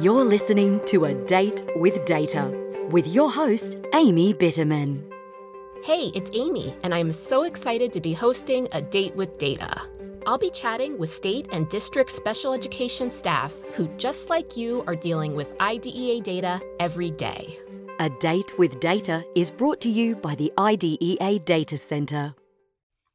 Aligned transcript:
You're 0.00 0.24
listening 0.24 0.80
to 0.86 1.06
A 1.06 1.14
Date 1.14 1.62
with 1.76 2.04
Data 2.04 2.52
with 2.90 3.06
your 3.06 3.30
host, 3.30 3.76
Amy 3.94 4.32
Bitterman. 4.32 5.02
Hey, 5.84 6.10
it's 6.14 6.30
Amy, 6.34 6.74
and 6.82 6.94
I'm 6.94 7.12
so 7.12 7.44
excited 7.44 7.92
to 7.92 8.00
be 8.00 8.12
hosting 8.12 8.66
A 8.72 8.82
Date 8.82 9.14
with 9.14 9.38
Data. 9.38 9.80
I'll 10.26 10.38
be 10.38 10.50
chatting 10.50 10.98
with 10.98 11.12
state 11.12 11.48
and 11.52 11.68
district 11.68 12.10
special 12.10 12.52
education 12.52 13.10
staff 13.10 13.54
who, 13.74 13.88
just 13.96 14.30
like 14.30 14.56
you, 14.56 14.84
are 14.86 14.96
dealing 14.96 15.34
with 15.34 15.54
IDEA 15.60 16.20
data 16.20 16.60
every 16.80 17.10
day. 17.10 17.58
A 18.00 18.10
Date 18.20 18.58
with 18.58 18.80
Data 18.80 19.24
is 19.34 19.50
brought 19.50 19.80
to 19.82 19.88
you 19.88 20.16
by 20.16 20.34
the 20.34 20.52
IDEA 20.58 21.38
Data 21.40 21.78
Center. 21.78 22.34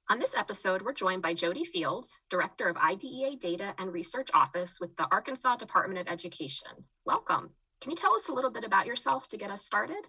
On 0.09 0.19
this 0.19 0.35
episode, 0.35 0.81
we're 0.81 0.91
joined 0.91 1.21
by 1.21 1.33
Jody 1.33 1.63
Fields, 1.63 2.17
Director 2.29 2.67
of 2.67 2.75
IDEA 2.75 3.37
Data 3.37 3.73
and 3.79 3.93
Research 3.93 4.29
Office 4.33 4.77
with 4.81 4.93
the 4.97 5.07
Arkansas 5.09 5.55
Department 5.55 5.97
of 5.97 6.11
Education. 6.11 6.71
Welcome. 7.05 7.51
Can 7.79 7.91
you 7.91 7.95
tell 7.95 8.13
us 8.13 8.27
a 8.27 8.33
little 8.33 8.51
bit 8.51 8.65
about 8.65 8.85
yourself 8.85 9.29
to 9.29 9.37
get 9.37 9.49
us 9.49 9.65
started? 9.65 10.05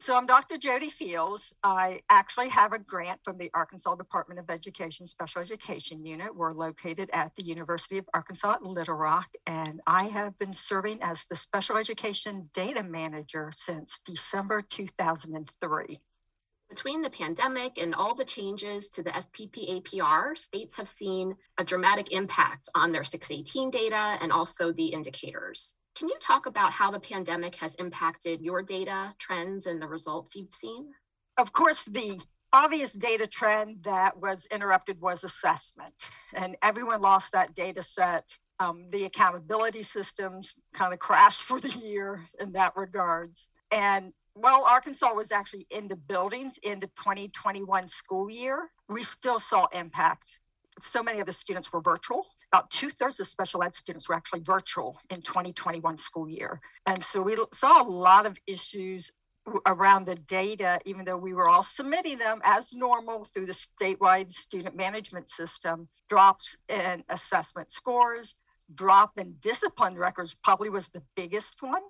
So 0.00 0.16
I'm 0.16 0.26
Dr. 0.26 0.58
Jody 0.58 0.90
Fields. 0.90 1.52
I 1.62 2.00
actually 2.10 2.48
have 2.48 2.72
a 2.72 2.80
grant 2.80 3.20
from 3.22 3.38
the 3.38 3.48
Arkansas 3.54 3.94
Department 3.94 4.40
of 4.40 4.50
Education 4.50 5.06
Special 5.06 5.40
Education 5.40 6.04
Unit. 6.04 6.34
We're 6.34 6.52
located 6.52 7.08
at 7.12 7.32
the 7.36 7.44
University 7.44 7.98
of 7.98 8.08
Arkansas 8.12 8.54
at 8.54 8.62
Little 8.64 8.96
Rock, 8.96 9.28
and 9.46 9.80
I 9.86 10.08
have 10.08 10.36
been 10.40 10.52
serving 10.52 11.00
as 11.00 11.24
the 11.30 11.36
Special 11.36 11.76
Education 11.76 12.50
Data 12.52 12.82
Manager 12.82 13.52
since 13.54 14.00
December 14.04 14.62
2003. 14.62 16.00
Between 16.68 17.00
the 17.00 17.10
pandemic 17.10 17.78
and 17.78 17.94
all 17.94 18.14
the 18.14 18.24
changes 18.24 18.88
to 18.90 19.02
the 19.02 19.10
SPP 19.10 19.82
APR, 19.82 20.36
states 20.36 20.76
have 20.76 20.88
seen 20.88 21.36
a 21.58 21.64
dramatic 21.64 22.12
impact 22.12 22.68
on 22.74 22.90
their 22.90 23.04
618 23.04 23.70
data 23.70 24.18
and 24.20 24.32
also 24.32 24.72
the 24.72 24.86
indicators. 24.86 25.74
Can 25.96 26.08
you 26.08 26.16
talk 26.20 26.46
about 26.46 26.72
how 26.72 26.90
the 26.90 27.00
pandemic 27.00 27.54
has 27.56 27.74
impacted 27.76 28.42
your 28.42 28.62
data, 28.62 29.14
trends, 29.18 29.66
and 29.66 29.80
the 29.80 29.86
results 29.86 30.34
you've 30.34 30.52
seen? 30.52 30.90
Of 31.38 31.52
course, 31.52 31.84
the 31.84 32.20
obvious 32.52 32.92
data 32.92 33.26
trend 33.26 33.84
that 33.84 34.18
was 34.18 34.46
interrupted 34.50 35.00
was 35.00 35.24
assessment, 35.24 35.94
and 36.34 36.56
everyone 36.62 37.00
lost 37.00 37.32
that 37.32 37.54
data 37.54 37.82
set. 37.82 38.28
Um, 38.58 38.88
the 38.90 39.04
accountability 39.04 39.82
systems 39.82 40.52
kind 40.74 40.92
of 40.92 40.98
crashed 40.98 41.42
for 41.48 41.60
the 41.60 41.70
year 41.78 42.26
in 42.40 42.52
that 42.52 42.76
regards. 42.76 43.48
And 43.70 44.12
while 44.36 44.64
Arkansas 44.64 45.12
was 45.14 45.32
actually 45.32 45.66
in 45.70 45.88
the 45.88 45.96
buildings 45.96 46.58
in 46.62 46.78
the 46.78 46.88
2021 46.88 47.88
school 47.88 48.30
year, 48.30 48.70
we 48.88 49.02
still 49.02 49.40
saw 49.40 49.66
impact. 49.72 50.40
So 50.80 51.02
many 51.02 51.20
of 51.20 51.26
the 51.26 51.32
students 51.32 51.72
were 51.72 51.80
virtual. 51.80 52.26
About 52.52 52.70
two 52.70 52.90
thirds 52.90 53.18
of 53.18 53.28
special 53.28 53.62
ed 53.62 53.74
students 53.74 54.08
were 54.08 54.14
actually 54.14 54.40
virtual 54.40 55.00
in 55.08 55.22
2021 55.22 55.96
school 55.96 56.28
year. 56.28 56.60
And 56.84 57.02
so 57.02 57.22
we 57.22 57.36
saw 57.54 57.82
a 57.82 57.88
lot 57.88 58.26
of 58.26 58.36
issues 58.46 59.10
around 59.64 60.06
the 60.06 60.16
data, 60.16 60.80
even 60.84 61.06
though 61.06 61.16
we 61.16 61.32
were 61.32 61.48
all 61.48 61.62
submitting 61.62 62.18
them 62.18 62.40
as 62.44 62.74
normal 62.74 63.24
through 63.24 63.46
the 63.46 63.54
statewide 63.54 64.30
student 64.30 64.76
management 64.76 65.30
system, 65.30 65.88
drops 66.10 66.58
in 66.68 67.02
assessment 67.08 67.70
scores, 67.70 68.34
drop 68.74 69.18
in 69.18 69.34
discipline 69.40 69.96
records 69.96 70.34
probably 70.44 70.68
was 70.68 70.88
the 70.88 71.02
biggest 71.14 71.62
one. 71.62 71.82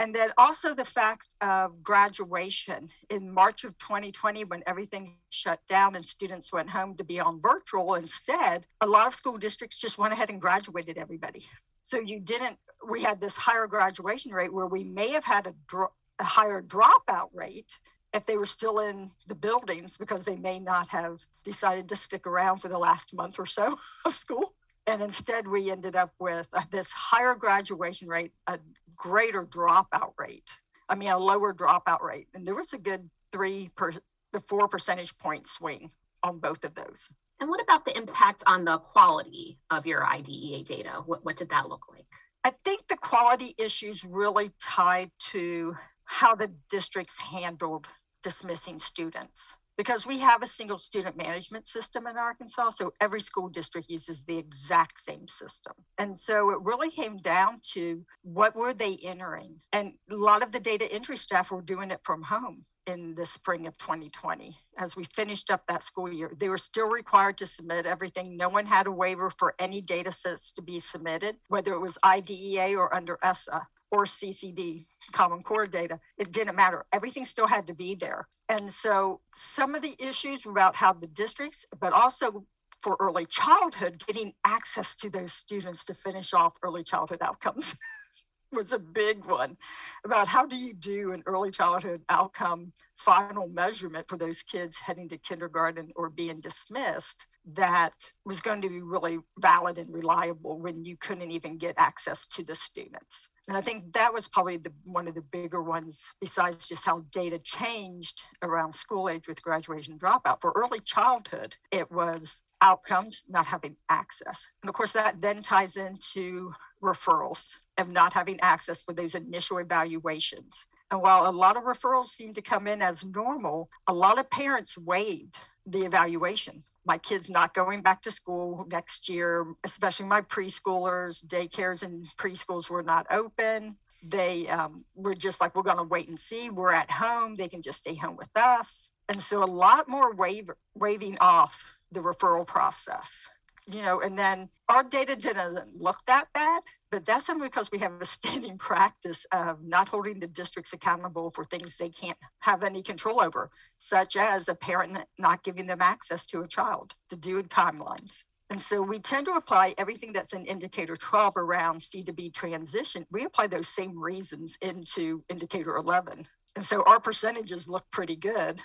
And 0.00 0.14
then 0.14 0.32
also 0.38 0.72
the 0.72 0.86
fact 0.86 1.34
of 1.42 1.82
graduation 1.82 2.88
in 3.10 3.30
March 3.30 3.64
of 3.64 3.76
2020, 3.76 4.44
when 4.44 4.62
everything 4.66 5.16
shut 5.28 5.60
down 5.68 5.94
and 5.94 6.06
students 6.06 6.50
went 6.50 6.70
home 6.70 6.96
to 6.96 7.04
be 7.04 7.20
on 7.20 7.38
virtual 7.42 7.94
instead, 7.96 8.66
a 8.80 8.86
lot 8.86 9.06
of 9.06 9.14
school 9.14 9.36
districts 9.36 9.76
just 9.76 9.98
went 9.98 10.14
ahead 10.14 10.30
and 10.30 10.40
graduated 10.40 10.96
everybody. 10.96 11.44
So 11.82 12.00
you 12.00 12.18
didn't, 12.18 12.56
we 12.88 13.02
had 13.02 13.20
this 13.20 13.36
higher 13.36 13.66
graduation 13.66 14.32
rate 14.32 14.50
where 14.50 14.66
we 14.66 14.84
may 14.84 15.10
have 15.10 15.24
had 15.24 15.46
a, 15.46 15.54
dro- 15.68 15.92
a 16.18 16.24
higher 16.24 16.62
dropout 16.62 17.28
rate 17.34 17.78
if 18.14 18.24
they 18.24 18.38
were 18.38 18.46
still 18.46 18.78
in 18.78 19.10
the 19.26 19.34
buildings 19.34 19.98
because 19.98 20.24
they 20.24 20.36
may 20.36 20.58
not 20.58 20.88
have 20.88 21.20
decided 21.44 21.90
to 21.90 21.96
stick 21.96 22.26
around 22.26 22.60
for 22.60 22.68
the 22.68 22.78
last 22.78 23.12
month 23.12 23.38
or 23.38 23.44
so 23.44 23.78
of 24.06 24.14
school. 24.14 24.49
And 24.90 25.02
instead, 25.02 25.46
we 25.46 25.70
ended 25.70 25.94
up 25.94 26.10
with 26.18 26.48
uh, 26.52 26.62
this 26.72 26.90
higher 26.90 27.36
graduation 27.36 28.08
rate, 28.08 28.32
a 28.48 28.58
greater 28.96 29.46
dropout 29.46 30.14
rate. 30.18 30.50
I 30.88 30.96
mean, 30.96 31.10
a 31.10 31.16
lower 31.16 31.54
dropout 31.54 32.02
rate. 32.02 32.26
And 32.34 32.44
there 32.44 32.56
was 32.56 32.72
a 32.72 32.78
good 32.78 33.08
three 33.30 33.70
per 33.76 33.92
the 34.32 34.40
four 34.40 34.66
percentage 34.66 35.16
point 35.18 35.46
swing 35.46 35.92
on 36.24 36.40
both 36.40 36.64
of 36.64 36.74
those. 36.74 37.08
And 37.38 37.48
what 37.48 37.62
about 37.62 37.84
the 37.84 37.96
impact 37.96 38.42
on 38.48 38.64
the 38.64 38.78
quality 38.78 39.58
of 39.70 39.86
your 39.86 40.04
IDEA 40.04 40.64
data? 40.64 41.02
What, 41.06 41.24
what 41.24 41.36
did 41.36 41.50
that 41.50 41.68
look 41.68 41.84
like? 41.88 42.06
I 42.42 42.50
think 42.64 42.88
the 42.88 42.96
quality 42.96 43.54
issues 43.58 44.04
really 44.04 44.50
tied 44.60 45.12
to 45.30 45.76
how 46.04 46.34
the 46.34 46.50
districts 46.68 47.16
handled 47.16 47.86
dismissing 48.24 48.80
students 48.80 49.54
because 49.80 50.04
we 50.04 50.18
have 50.18 50.42
a 50.42 50.46
single 50.46 50.76
student 50.76 51.16
management 51.16 51.66
system 51.66 52.06
in 52.06 52.18
Arkansas. 52.18 52.68
So 52.68 52.92
every 53.00 53.22
school 53.22 53.48
district 53.48 53.88
uses 53.88 54.22
the 54.24 54.36
exact 54.36 55.00
same 55.00 55.26
system. 55.26 55.72
And 55.96 56.14
so 56.14 56.50
it 56.50 56.58
really 56.60 56.90
came 56.90 57.16
down 57.16 57.60
to 57.72 58.04
what 58.20 58.54
were 58.54 58.74
they 58.74 58.98
entering? 59.02 59.54
And 59.72 59.94
a 60.10 60.16
lot 60.16 60.42
of 60.42 60.52
the 60.52 60.60
data 60.60 60.86
entry 60.92 61.16
staff 61.16 61.50
were 61.50 61.62
doing 61.62 61.90
it 61.90 62.00
from 62.02 62.20
home 62.20 62.66
in 62.86 63.14
the 63.14 63.24
spring 63.24 63.66
of 63.66 63.74
2020 63.78 64.54
as 64.76 64.96
we 64.96 65.04
finished 65.14 65.50
up 65.50 65.62
that 65.66 65.82
school 65.82 66.12
year. 66.12 66.30
They 66.36 66.50
were 66.50 66.58
still 66.58 66.88
required 66.88 67.38
to 67.38 67.46
submit 67.46 67.86
everything. 67.86 68.36
No 68.36 68.50
one 68.50 68.66
had 68.66 68.86
a 68.86 68.92
waiver 68.92 69.30
for 69.30 69.54
any 69.58 69.80
data 69.80 70.12
sets 70.12 70.52
to 70.52 70.62
be 70.62 70.80
submitted, 70.80 71.36
whether 71.48 71.72
it 71.72 71.80
was 71.80 71.96
IDEA 72.04 72.76
or 72.76 72.94
under 72.94 73.18
ESSA 73.22 73.66
or 73.90 74.04
CCD, 74.04 74.86
Common 75.12 75.42
Core 75.42 75.66
data. 75.66 75.98
It 76.18 76.32
didn't 76.32 76.56
matter. 76.56 76.84
Everything 76.92 77.24
still 77.24 77.46
had 77.46 77.66
to 77.66 77.74
be 77.74 77.94
there. 77.94 78.28
And 78.48 78.72
so 78.72 79.20
some 79.34 79.74
of 79.74 79.82
the 79.82 79.94
issues 79.98 80.46
about 80.46 80.74
how 80.74 80.92
the 80.92 81.06
districts, 81.06 81.64
but 81.80 81.92
also 81.92 82.44
for 82.80 82.96
early 82.98 83.26
childhood, 83.26 84.02
getting 84.06 84.32
access 84.44 84.96
to 84.96 85.10
those 85.10 85.32
students 85.32 85.84
to 85.84 85.94
finish 85.94 86.32
off 86.32 86.54
early 86.62 86.82
childhood 86.82 87.18
outcomes 87.20 87.76
was 88.52 88.72
a 88.72 88.78
big 88.78 89.24
one 89.24 89.56
about 90.04 90.26
how 90.26 90.44
do 90.44 90.56
you 90.56 90.74
do 90.74 91.12
an 91.12 91.22
early 91.26 91.50
childhood 91.50 92.02
outcome 92.08 92.72
final 92.96 93.48
measurement 93.48 94.06
for 94.08 94.16
those 94.16 94.42
kids 94.42 94.76
heading 94.76 95.08
to 95.08 95.18
kindergarten 95.18 95.90
or 95.94 96.10
being 96.10 96.40
dismissed 96.40 97.26
that 97.54 97.94
was 98.24 98.40
going 98.40 98.60
to 98.60 98.68
be 98.68 98.82
really 98.82 99.18
valid 99.38 99.78
and 99.78 99.92
reliable 99.92 100.58
when 100.58 100.84
you 100.84 100.96
couldn't 100.96 101.30
even 101.30 101.56
get 101.56 101.74
access 101.78 102.26
to 102.26 102.42
the 102.42 102.54
students. 102.54 103.28
And 103.50 103.56
I 103.56 103.62
think 103.62 103.94
that 103.94 104.14
was 104.14 104.28
probably 104.28 104.58
the, 104.58 104.72
one 104.84 105.08
of 105.08 105.16
the 105.16 105.22
bigger 105.22 105.60
ones, 105.60 106.04
besides 106.20 106.68
just 106.68 106.84
how 106.84 107.04
data 107.10 107.36
changed 107.40 108.22
around 108.42 108.72
school 108.72 109.08
age 109.08 109.26
with 109.26 109.42
graduation 109.42 109.98
dropout. 109.98 110.40
For 110.40 110.52
early 110.54 110.78
childhood, 110.78 111.56
it 111.72 111.90
was 111.90 112.36
outcomes, 112.60 113.24
not 113.28 113.46
having 113.46 113.74
access. 113.88 114.38
And 114.62 114.68
of 114.68 114.76
course, 114.76 114.92
that 114.92 115.20
then 115.20 115.42
ties 115.42 115.74
into 115.74 116.52
referrals 116.80 117.54
of 117.76 117.88
not 117.88 118.12
having 118.12 118.38
access 118.38 118.82
for 118.82 118.92
those 118.92 119.16
initial 119.16 119.58
evaluations. 119.58 120.54
And 120.92 121.02
while 121.02 121.28
a 121.28 121.32
lot 121.32 121.56
of 121.56 121.64
referrals 121.64 122.10
seem 122.10 122.32
to 122.34 122.42
come 122.42 122.68
in 122.68 122.80
as 122.80 123.04
normal, 123.04 123.68
a 123.88 123.92
lot 123.92 124.20
of 124.20 124.30
parents 124.30 124.78
waived 124.78 125.36
the 125.66 125.84
evaluation. 125.84 126.62
My 126.84 126.98
kids 126.98 127.28
not 127.28 127.54
going 127.54 127.82
back 127.82 128.02
to 128.02 128.10
school 128.10 128.66
next 128.70 129.08
year, 129.08 129.46
especially 129.64 130.06
my 130.06 130.22
preschoolers, 130.22 131.24
daycares 131.24 131.82
and 131.82 132.06
preschools 132.16 132.70
were 132.70 132.82
not 132.82 133.06
open. 133.10 133.76
They 134.02 134.48
um, 134.48 134.84
were 134.94 135.14
just 135.14 135.40
like, 135.40 135.54
we're 135.54 135.62
going 135.62 135.76
to 135.76 135.82
wait 135.82 136.08
and 136.08 136.18
see. 136.18 136.48
We're 136.48 136.72
at 136.72 136.90
home. 136.90 137.36
They 137.36 137.48
can 137.48 137.60
just 137.60 137.80
stay 137.80 137.94
home 137.94 138.16
with 138.16 138.34
us. 138.34 138.88
And 139.08 139.22
so 139.22 139.42
a 139.42 139.44
lot 139.44 139.88
more 139.88 140.14
waiver, 140.14 140.56
waiving 140.74 141.18
off 141.20 141.64
the 141.92 142.00
referral 142.00 142.46
process 142.46 143.28
you 143.72 143.82
know, 143.82 144.00
and 144.00 144.18
then 144.18 144.48
our 144.68 144.82
data 144.82 145.16
didn't 145.16 145.80
look 145.80 145.98
that 146.06 146.28
bad, 146.32 146.62
but 146.90 147.04
that's 147.04 147.30
only 147.30 147.48
because 147.48 147.70
we 147.70 147.78
have 147.78 148.00
a 148.00 148.06
standing 148.06 148.58
practice 148.70 149.24
of 149.32 149.62
not 149.62 149.88
holding 149.88 150.20
the 150.20 150.26
districts 150.26 150.72
accountable 150.72 151.30
for 151.30 151.44
things 151.44 151.76
they 151.76 151.88
can't 151.88 152.18
have 152.40 152.62
any 152.62 152.82
control 152.82 153.20
over, 153.20 153.50
such 153.78 154.16
as 154.16 154.48
a 154.48 154.54
parent 154.54 154.98
not 155.18 155.42
giving 155.42 155.66
them 155.66 155.80
access 155.80 156.26
to 156.26 156.42
a 156.42 156.48
child 156.48 156.94
to 157.08 157.16
do 157.16 157.42
timelines. 157.42 158.22
And 158.50 158.60
so 158.60 158.82
we 158.82 158.98
tend 158.98 159.26
to 159.26 159.32
apply 159.32 159.74
everything 159.78 160.12
that's 160.12 160.32
in 160.32 160.44
indicator 160.44 160.96
12 160.96 161.36
around 161.36 161.80
C 161.80 162.02
to 162.02 162.12
B 162.12 162.30
transition. 162.30 163.06
We 163.10 163.24
apply 163.24 163.46
those 163.46 163.68
same 163.68 163.96
reasons 163.96 164.58
into 164.60 165.22
indicator 165.28 165.76
11. 165.76 166.26
And 166.56 166.64
so 166.64 166.82
our 166.82 166.98
percentages 166.98 167.68
look 167.68 167.84
pretty 167.92 168.16
good. 168.16 168.60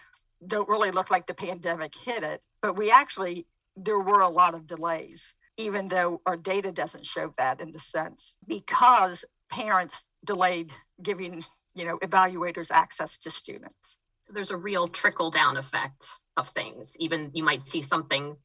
Don't 0.47 0.67
really 0.67 0.89
look 0.89 1.11
like 1.11 1.27
the 1.27 1.35
pandemic 1.35 1.93
hit 2.03 2.23
it, 2.23 2.41
but 2.61 2.75
we 2.75 2.89
actually 2.89 3.45
there 3.77 3.99
were 3.99 4.21
a 4.21 4.29
lot 4.29 4.55
of 4.55 4.67
delays, 4.67 5.33
even 5.57 5.87
though 5.87 6.21
our 6.25 6.37
data 6.37 6.71
doesn't 6.71 7.05
show 7.05 7.33
that 7.37 7.61
in 7.61 7.71
the 7.71 7.79
sense 7.79 8.35
because 8.47 9.23
parents 9.49 10.05
delayed 10.25 10.71
giving, 11.01 11.45
you 11.73 11.85
know, 11.85 11.97
evaluators 11.99 12.71
access 12.71 13.17
to 13.19 13.31
students. 13.31 13.97
So 14.21 14.33
there's 14.33 14.51
a 14.51 14.57
real 14.57 14.87
trickle 14.87 15.29
down 15.29 15.57
effect 15.57 16.07
of 16.37 16.49
things. 16.49 16.95
Even 16.99 17.31
you 17.33 17.43
might 17.43 17.67
see 17.67 17.81
something 17.81 18.35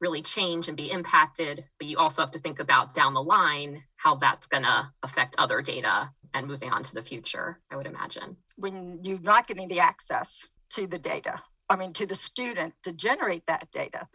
really 0.00 0.22
change 0.22 0.68
and 0.68 0.76
be 0.76 0.90
impacted, 0.90 1.64
but 1.78 1.88
you 1.88 1.98
also 1.98 2.22
have 2.22 2.30
to 2.32 2.38
think 2.38 2.60
about 2.60 2.94
down 2.94 3.14
the 3.14 3.22
line 3.22 3.82
how 3.96 4.14
that's 4.16 4.46
going 4.46 4.62
to 4.62 4.90
affect 5.02 5.34
other 5.38 5.62
data 5.62 6.10
and 6.34 6.46
moving 6.46 6.70
on 6.70 6.82
to 6.82 6.94
the 6.94 7.02
future, 7.02 7.60
I 7.70 7.76
would 7.76 7.86
imagine. 7.86 8.36
When 8.56 9.00
you're 9.02 9.20
not 9.20 9.46
getting 9.46 9.68
the 9.68 9.80
access 9.80 10.46
to 10.70 10.86
the 10.86 10.98
data, 10.98 11.40
I 11.70 11.76
mean, 11.76 11.92
to 11.94 12.06
the 12.06 12.14
student 12.14 12.74
to 12.82 12.92
generate 12.92 13.46
that 13.46 13.70
data, 13.70 14.06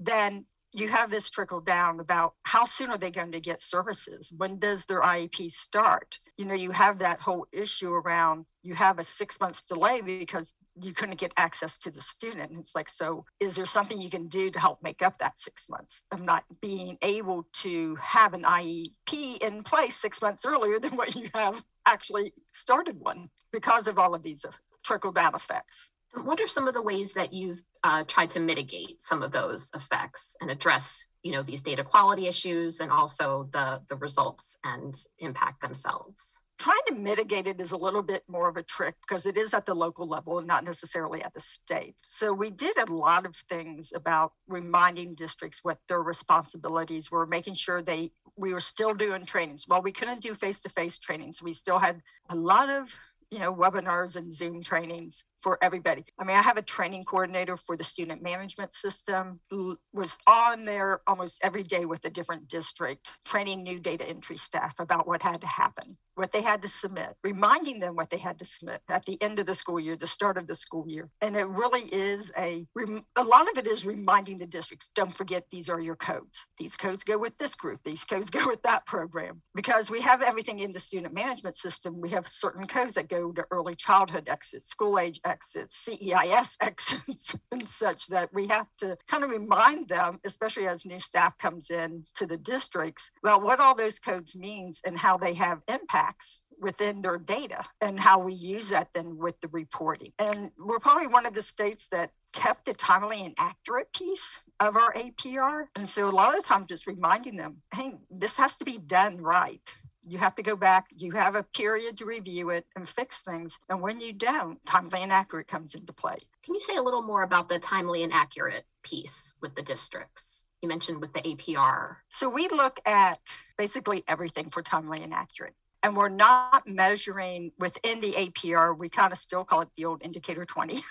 then 0.00 0.46
you 0.72 0.88
have 0.88 1.10
this 1.10 1.30
trickle 1.30 1.60
down 1.60 2.00
about 2.00 2.34
how 2.42 2.64
soon 2.64 2.90
are 2.90 2.98
they 2.98 3.10
going 3.10 3.32
to 3.32 3.40
get 3.40 3.62
services? 3.62 4.32
When 4.36 4.58
does 4.58 4.84
their 4.84 5.00
IEP 5.00 5.50
start? 5.50 6.18
You 6.36 6.44
know, 6.44 6.54
you 6.54 6.70
have 6.70 6.98
that 6.98 7.20
whole 7.20 7.46
issue 7.52 7.92
around 7.92 8.46
you 8.66 8.74
have 8.74 8.98
a 8.98 9.04
six 9.04 9.38
months 9.40 9.64
delay 9.64 10.00
because 10.00 10.52
you 10.80 10.92
couldn't 10.92 11.18
get 11.18 11.32
access 11.36 11.78
to 11.78 11.90
the 11.90 12.02
student. 12.02 12.52
It's 12.58 12.74
like, 12.74 12.88
so 12.88 13.24
is 13.40 13.54
there 13.54 13.64
something 13.64 14.00
you 14.00 14.10
can 14.10 14.28
do 14.28 14.50
to 14.50 14.58
help 14.58 14.82
make 14.82 15.02
up 15.02 15.16
that 15.18 15.38
six 15.38 15.68
months 15.68 16.02
of 16.10 16.20
not 16.20 16.44
being 16.60 16.98
able 17.00 17.46
to 17.62 17.94
have 17.96 18.34
an 18.34 18.42
IEP 18.42 19.38
in 19.40 19.62
place 19.62 19.96
six 19.96 20.20
months 20.20 20.44
earlier 20.44 20.78
than 20.78 20.96
what 20.96 21.14
you 21.14 21.30
have 21.32 21.64
actually 21.86 22.32
started 22.52 22.98
one 22.98 23.30
because 23.52 23.86
of 23.86 23.98
all 23.98 24.14
of 24.14 24.22
these 24.22 24.44
trickle 24.84 25.12
down 25.12 25.34
effects? 25.34 25.88
What 26.22 26.40
are 26.40 26.48
some 26.48 26.66
of 26.66 26.74
the 26.74 26.82
ways 26.82 27.12
that 27.12 27.32
you've 27.32 27.62
uh, 27.84 28.04
tried 28.04 28.30
to 28.30 28.40
mitigate 28.40 29.02
some 29.02 29.22
of 29.22 29.32
those 29.32 29.70
effects 29.74 30.34
and 30.40 30.50
address, 30.50 31.08
you 31.22 31.32
know, 31.32 31.42
these 31.42 31.60
data 31.60 31.84
quality 31.84 32.26
issues 32.26 32.80
and 32.80 32.90
also 32.90 33.48
the 33.52 33.82
the 33.88 33.96
results 33.96 34.56
and 34.64 34.94
impact 35.18 35.60
themselves? 35.60 36.40
trying 36.58 36.80
to 36.88 36.94
mitigate 36.94 37.46
it 37.46 37.60
is 37.60 37.72
a 37.72 37.76
little 37.76 38.02
bit 38.02 38.22
more 38.28 38.48
of 38.48 38.56
a 38.56 38.62
trick 38.62 38.94
because 39.06 39.26
it 39.26 39.36
is 39.36 39.52
at 39.52 39.66
the 39.66 39.74
local 39.74 40.08
level 40.08 40.38
and 40.38 40.46
not 40.46 40.64
necessarily 40.64 41.22
at 41.22 41.34
the 41.34 41.40
state. 41.40 41.96
So 42.02 42.32
we 42.32 42.50
did 42.50 42.76
a 42.78 42.92
lot 42.92 43.26
of 43.26 43.36
things 43.50 43.92
about 43.94 44.32
reminding 44.48 45.14
districts 45.14 45.60
what 45.62 45.78
their 45.88 46.02
responsibilities 46.02 47.10
were, 47.10 47.26
making 47.26 47.54
sure 47.54 47.82
they 47.82 48.12
we 48.38 48.52
were 48.52 48.60
still 48.60 48.94
doing 48.94 49.24
trainings. 49.24 49.64
While 49.66 49.82
we 49.82 49.92
couldn't 49.92 50.20
do 50.20 50.34
face-to-face 50.34 50.98
trainings, 50.98 51.42
we 51.42 51.54
still 51.54 51.78
had 51.78 52.02
a 52.28 52.36
lot 52.36 52.68
of 52.70 52.94
you 53.30 53.38
know 53.38 53.52
webinars 53.54 54.16
and 54.16 54.32
Zoom 54.32 54.62
trainings 54.62 55.24
for 55.46 55.62
everybody. 55.62 56.04
I 56.18 56.24
mean, 56.24 56.36
I 56.36 56.42
have 56.42 56.56
a 56.56 56.62
training 56.62 57.04
coordinator 57.04 57.56
for 57.56 57.76
the 57.76 57.84
student 57.84 58.20
management 58.20 58.74
system 58.74 59.38
who 59.48 59.78
was 59.92 60.18
on 60.26 60.64
there 60.64 61.02
almost 61.06 61.38
every 61.40 61.62
day 61.62 61.84
with 61.84 62.04
a 62.04 62.10
different 62.10 62.48
district, 62.48 63.12
training 63.24 63.62
new 63.62 63.78
data 63.78 64.08
entry 64.08 64.38
staff 64.38 64.74
about 64.80 65.06
what 65.06 65.22
had 65.22 65.40
to 65.42 65.46
happen, 65.46 65.96
what 66.16 66.32
they 66.32 66.42
had 66.42 66.62
to 66.62 66.68
submit, 66.68 67.14
reminding 67.22 67.78
them 67.78 67.94
what 67.94 68.10
they 68.10 68.16
had 68.16 68.40
to 68.40 68.44
submit 68.44 68.80
at 68.88 69.04
the 69.04 69.22
end 69.22 69.38
of 69.38 69.46
the 69.46 69.54
school 69.54 69.78
year, 69.78 69.94
the 69.94 70.04
start 70.08 70.36
of 70.36 70.48
the 70.48 70.54
school 70.56 70.84
year. 70.88 71.08
And 71.20 71.36
it 71.36 71.46
really 71.46 71.82
is 71.92 72.32
a, 72.36 72.66
a 73.14 73.22
lot 73.22 73.48
of 73.48 73.56
it 73.56 73.68
is 73.68 73.86
reminding 73.86 74.38
the 74.38 74.46
districts, 74.46 74.90
don't 74.96 75.14
forget 75.14 75.44
these 75.52 75.68
are 75.68 75.80
your 75.80 75.94
codes. 75.94 76.44
These 76.58 76.76
codes 76.76 77.04
go 77.04 77.18
with 77.18 77.38
this 77.38 77.54
group, 77.54 77.82
these 77.84 78.02
codes 78.02 78.30
go 78.36 78.44
with 78.48 78.62
that 78.62 78.84
program. 78.86 79.42
Because 79.54 79.90
we 79.90 80.00
have 80.00 80.22
everything 80.22 80.58
in 80.58 80.72
the 80.72 80.80
student 80.80 81.14
management 81.14 81.54
system, 81.54 82.00
we 82.00 82.10
have 82.10 82.26
certain 82.26 82.66
codes 82.66 82.94
that 82.94 83.08
go 83.08 83.30
to 83.30 83.46
early 83.52 83.76
childhood 83.76 84.28
exits, 84.28 84.68
school 84.68 84.98
age 84.98 85.20
exits, 85.24 85.35
CEIS 85.44 86.56
exits, 86.60 87.34
and 87.52 87.68
such 87.68 88.06
that 88.08 88.32
we 88.32 88.46
have 88.48 88.66
to 88.78 88.96
kind 89.08 89.24
of 89.24 89.30
remind 89.30 89.88
them, 89.88 90.18
especially 90.24 90.66
as 90.66 90.84
new 90.84 91.00
staff 91.00 91.36
comes 91.38 91.70
in 91.70 92.04
to 92.16 92.26
the 92.26 92.36
districts, 92.36 93.10
about 93.22 93.42
what 93.42 93.60
all 93.60 93.74
those 93.74 93.98
codes 93.98 94.34
means 94.34 94.80
and 94.86 94.96
how 94.96 95.16
they 95.16 95.34
have 95.34 95.62
impacts 95.68 96.40
within 96.60 97.02
their 97.02 97.18
data 97.18 97.64
and 97.80 98.00
how 98.00 98.18
we 98.18 98.32
use 98.32 98.68
that 98.70 98.88
then 98.94 99.18
with 99.18 99.38
the 99.40 99.48
reporting. 99.48 100.12
And 100.18 100.50
we're 100.58 100.78
probably 100.78 101.06
one 101.06 101.26
of 101.26 101.34
the 101.34 101.42
states 101.42 101.88
that 101.92 102.10
kept 102.32 102.66
the 102.66 102.74
timely 102.74 103.24
and 103.24 103.34
accurate 103.38 103.92
piece 103.92 104.40
of 104.60 104.76
our 104.76 104.92
APR. 104.94 105.66
And 105.76 105.88
so 105.88 106.08
a 106.08 106.10
lot 106.10 106.34
of 106.34 106.42
the 106.42 106.48
time 106.48 106.66
just 106.66 106.86
reminding 106.86 107.36
them, 107.36 107.58
hey, 107.74 107.94
this 108.10 108.36
has 108.36 108.56
to 108.56 108.64
be 108.64 108.78
done 108.78 109.18
right 109.18 109.74
you 110.06 110.18
have 110.18 110.36
to 110.36 110.42
go 110.42 110.56
back, 110.56 110.86
you 110.96 111.12
have 111.12 111.34
a 111.34 111.42
period 111.42 111.96
to 111.98 112.04
review 112.04 112.50
it 112.50 112.66
and 112.76 112.88
fix 112.88 113.20
things. 113.20 113.58
And 113.68 113.80
when 113.82 114.00
you 114.00 114.12
don't, 114.12 114.64
timely 114.64 115.02
and 115.02 115.12
accurate 115.12 115.48
comes 115.48 115.74
into 115.74 115.92
play. 115.92 116.16
Can 116.44 116.54
you 116.54 116.60
say 116.60 116.76
a 116.76 116.82
little 116.82 117.02
more 117.02 117.22
about 117.22 117.48
the 117.48 117.58
timely 117.58 118.04
and 118.04 118.12
accurate 118.12 118.64
piece 118.82 119.32
with 119.42 119.54
the 119.56 119.62
districts? 119.62 120.44
You 120.62 120.68
mentioned 120.68 121.00
with 121.00 121.12
the 121.12 121.20
APR. 121.20 121.96
So 122.08 122.28
we 122.28 122.48
look 122.48 122.80
at 122.86 123.18
basically 123.58 124.04
everything 124.06 124.50
for 124.50 124.62
timely 124.62 125.02
and 125.02 125.12
accurate. 125.12 125.54
And 125.82 125.96
we're 125.96 126.08
not 126.08 126.66
measuring 126.66 127.52
within 127.58 128.00
the 128.00 128.12
APR, 128.12 128.76
we 128.76 128.88
kind 128.88 129.12
of 129.12 129.18
still 129.18 129.44
call 129.44 129.62
it 129.62 129.68
the 129.76 129.84
old 129.84 130.02
indicator 130.04 130.44
20. 130.44 130.80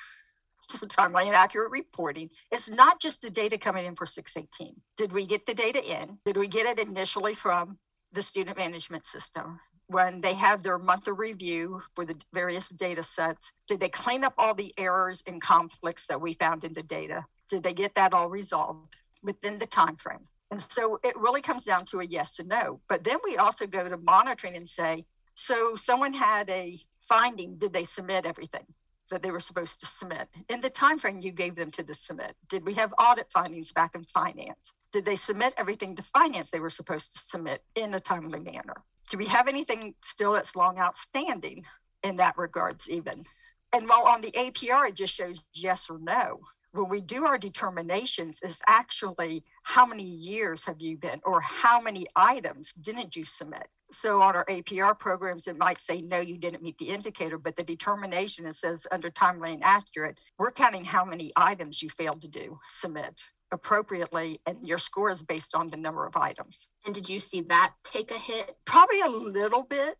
for 0.70 0.88
timely 0.88 1.26
and 1.26 1.36
accurate 1.36 1.72
reporting. 1.72 2.28
It's 2.52 2.70
not 2.70 3.00
just 3.00 3.22
the 3.22 3.30
data 3.30 3.56
coming 3.56 3.86
in 3.86 3.96
for 3.96 4.08
618. 4.08 4.76
Did 4.98 5.14
we 5.14 5.28
get 5.28 5.46
the 5.46 5.54
data 5.54 5.84
in? 5.84 6.18
Did 6.26 6.38
we 6.38 6.48
get 6.48 6.66
it 6.66 6.88
initially 6.88 7.36
from 7.36 7.78
the 8.12 8.22
student 8.22 8.58
management 8.58 9.06
system. 9.06 9.60
When 9.88 10.22
they 10.22 10.34
have 10.34 10.64
their 10.64 10.80
monthly 10.80 11.14
review 11.14 11.82
for 11.94 12.06
the 12.06 12.20
various 12.34 12.70
data 12.70 13.04
sets 13.04 13.52
did 13.68 13.80
they 13.80 13.90
clean 13.90 14.24
up 14.24 14.34
all 14.38 14.56
the 14.56 14.74
errors 14.78 15.22
and 15.28 15.42
conflicts 15.42 16.08
that 16.08 16.20
we 16.20 16.34
found 16.34 16.64
in 16.64 16.74
the 16.74 16.84
data? 16.84 17.26
Did 17.50 17.62
they 17.62 17.74
get 17.74 17.94
that 17.96 18.14
all 18.14 18.30
resolved 18.30 18.96
within 19.22 19.60
the 19.60 19.68
time 19.68 19.96
frame 19.96 20.28
and 20.52 20.62
so 20.62 21.00
it 21.04 21.18
really 21.18 21.42
comes 21.42 21.64
down 21.64 21.86
to 21.86 22.00
a 22.00 22.06
yes 22.06 22.40
and 22.40 22.50
no. 22.50 22.80
But 22.88 23.04
then 23.04 23.18
we 23.24 23.38
also 23.38 23.66
go 23.68 23.88
to 23.88 23.98
monitoring 23.98 24.56
and 24.56 24.68
say 24.68 25.06
so 25.36 25.76
someone 25.76 26.14
had 26.14 26.50
a 26.50 26.80
finding 27.02 27.58
did 27.58 27.74
they 27.74 27.84
submit 27.84 28.26
everything 28.26 28.66
that 29.12 29.22
they 29.22 29.32
were 29.32 29.40
supposed 29.40 29.80
to 29.82 29.86
submit? 29.86 30.28
In 30.50 30.62
the 30.62 30.70
time 30.70 30.98
frame 30.98 31.20
you 31.20 31.32
gave 31.32 31.56
them 31.56 31.72
to 31.72 31.84
the 31.84 31.94
submit 31.94 32.36
did 32.50 32.66
we 32.66 32.74
have 32.76 32.94
audit 32.98 33.30
findings 33.32 33.72
back 33.72 33.96
in 33.96 34.04
finance 34.06 34.74
did 34.96 35.04
they 35.04 35.18
submit 35.18 35.54
everything 35.58 35.94
to 35.94 36.02
finance 36.02 36.50
they 36.50 36.62
were 36.62 36.70
supposed 36.70 37.12
to 37.12 37.20
submit 37.20 37.62
in 37.76 37.94
a 37.96 38.00
timely 38.00 38.40
manner? 38.40 38.76
Do 39.10 39.18
we 39.18 39.26
have 39.26 39.50
anything 39.50 39.94
still 40.02 40.32
that's 40.32 40.56
long 40.56 40.78
outstanding 40.78 41.66
in 42.04 42.16
that 42.16 42.38
regards, 42.38 42.90
even? 42.90 43.26
And 43.74 43.90
while 43.90 44.04
on 44.04 44.22
the 44.22 44.32
APR, 44.32 44.88
it 44.88 44.96
just 44.96 45.14
shows 45.14 45.42
yes 45.54 45.88
or 45.90 46.00
no. 46.00 46.40
When 46.72 46.88
we 46.88 47.02
do 47.02 47.26
our 47.26 47.38
determinations, 47.38 48.40
is 48.42 48.62
actually 48.68 49.44
how 49.64 49.86
many 49.86 50.06
years 50.06 50.64
have 50.64 50.80
you 50.80 50.96
been, 50.96 51.20
or 51.26 51.42
how 51.42 51.82
many 51.82 52.06
items 52.16 52.72
didn't 52.72 53.18
you 53.18 53.26
submit? 53.26 53.68
So 53.92 54.22
on 54.22 54.34
our 54.38 54.46
APR 54.46 54.98
programs, 54.98 55.48
it 55.48 55.58
might 55.58 55.78
say, 55.78 56.04
no, 56.04 56.22
you 56.22 56.38
didn't 56.38 56.64
meet 56.64 56.78
the 56.78 56.88
indicator, 56.88 57.38
but 57.38 57.58
the 57.58 57.64
determination, 57.64 58.46
it 58.46 58.56
says 58.56 58.88
under 58.94 59.10
timely 59.10 59.52
and 59.52 59.64
accurate, 59.64 60.20
we're 60.40 60.52
counting 60.52 60.86
how 60.86 61.04
many 61.04 61.34
items 61.36 61.82
you 61.82 61.90
failed 61.90 62.22
to 62.22 62.30
do, 62.30 62.58
submit 62.70 63.26
appropriately 63.52 64.40
and 64.46 64.58
your 64.68 64.78
score 64.78 65.12
is 65.12 65.22
based 65.22 65.56
on 65.56 65.68
the 65.68 65.78
number 65.78 66.06
of 66.06 66.16
items. 66.18 66.68
And 66.86 66.94
did 66.94 67.08
you 67.08 67.20
see 67.20 67.42
that 67.42 67.74
take 67.84 68.12
a 68.12 68.18
hit? 68.18 68.58
Probably 68.66 69.02
a 69.02 69.10
little 69.10 69.64
bit 69.64 69.98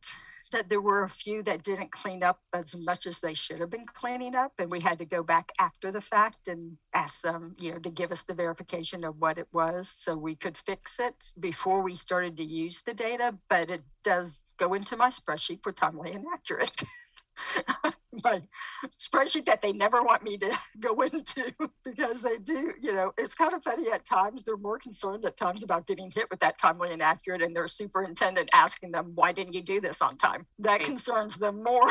that 0.52 0.70
there 0.70 0.82
were 0.82 1.04
a 1.04 1.10
few 1.10 1.44
that 1.44 1.64
didn't 1.64 1.92
clean 1.92 2.24
up 2.24 2.40
as 2.54 2.76
much 2.76 3.08
as 3.08 3.20
they 3.20 3.34
should 3.34 3.60
have 3.60 3.70
been 3.70 3.86
cleaning 3.86 4.36
up 4.36 4.54
and 4.60 4.72
we 4.72 4.80
had 4.80 5.00
to 5.00 5.06
go 5.06 5.24
back 5.24 5.52
after 5.60 5.92
the 5.92 6.02
fact 6.02 6.48
and 6.48 6.78
ask 6.94 7.22
them 7.22 7.56
you 7.60 7.72
know 7.72 7.80
to 7.80 7.90
give 7.90 8.12
us 8.12 8.24
the 8.24 8.34
verification 8.34 9.04
of 9.04 9.20
what 9.20 9.38
it 9.38 9.48
was 9.52 9.90
so 9.90 10.16
we 10.16 10.36
could 10.36 10.58
fix 10.58 11.00
it 11.00 11.34
before 11.40 11.82
we 11.82 11.96
started 11.96 12.38
to 12.38 12.44
use 12.44 12.82
the 12.86 12.94
data 12.94 13.36
but 13.50 13.70
it 13.70 13.84
does 14.04 14.44
go 14.58 14.74
into 14.74 14.96
my 14.96 15.10
spreadsheet 15.10 15.62
for 15.64 15.72
timely 15.72 16.12
and 16.12 16.26
accurate 16.34 16.84
my 18.24 18.42
spreadsheet 19.00 19.46
that 19.46 19.62
they 19.62 19.72
never 19.72 20.02
want 20.02 20.24
me 20.24 20.38
to 20.38 20.58
go 20.80 21.02
into 21.02 21.54
because 21.86 22.22
they 22.22 22.38
do, 22.38 22.74
you 22.80 22.94
know, 22.94 23.12
it's 23.18 23.34
kind 23.34 23.54
of 23.54 23.64
funny 23.64 23.92
at 23.92 24.06
times. 24.06 24.44
They're 24.44 24.58
more 24.58 24.80
concerned 24.80 25.26
at 25.26 25.38
times 25.38 25.64
about 25.64 25.88
getting 25.88 26.12
hit 26.12 26.30
with 26.30 26.40
that 26.40 26.58
timely 26.58 26.92
and 26.92 27.02
accurate, 27.02 27.42
and 27.42 27.56
their 27.56 27.68
superintendent 27.68 28.50
asking 28.54 28.92
them, 28.92 29.12
Why 29.16 29.32
didn't 29.32 29.54
you 29.54 29.62
do 29.62 29.82
this 29.82 30.02
on 30.02 30.18
time? 30.18 30.46
That 30.60 30.82
concerns 30.82 31.38
them 31.38 31.64
more 31.64 31.90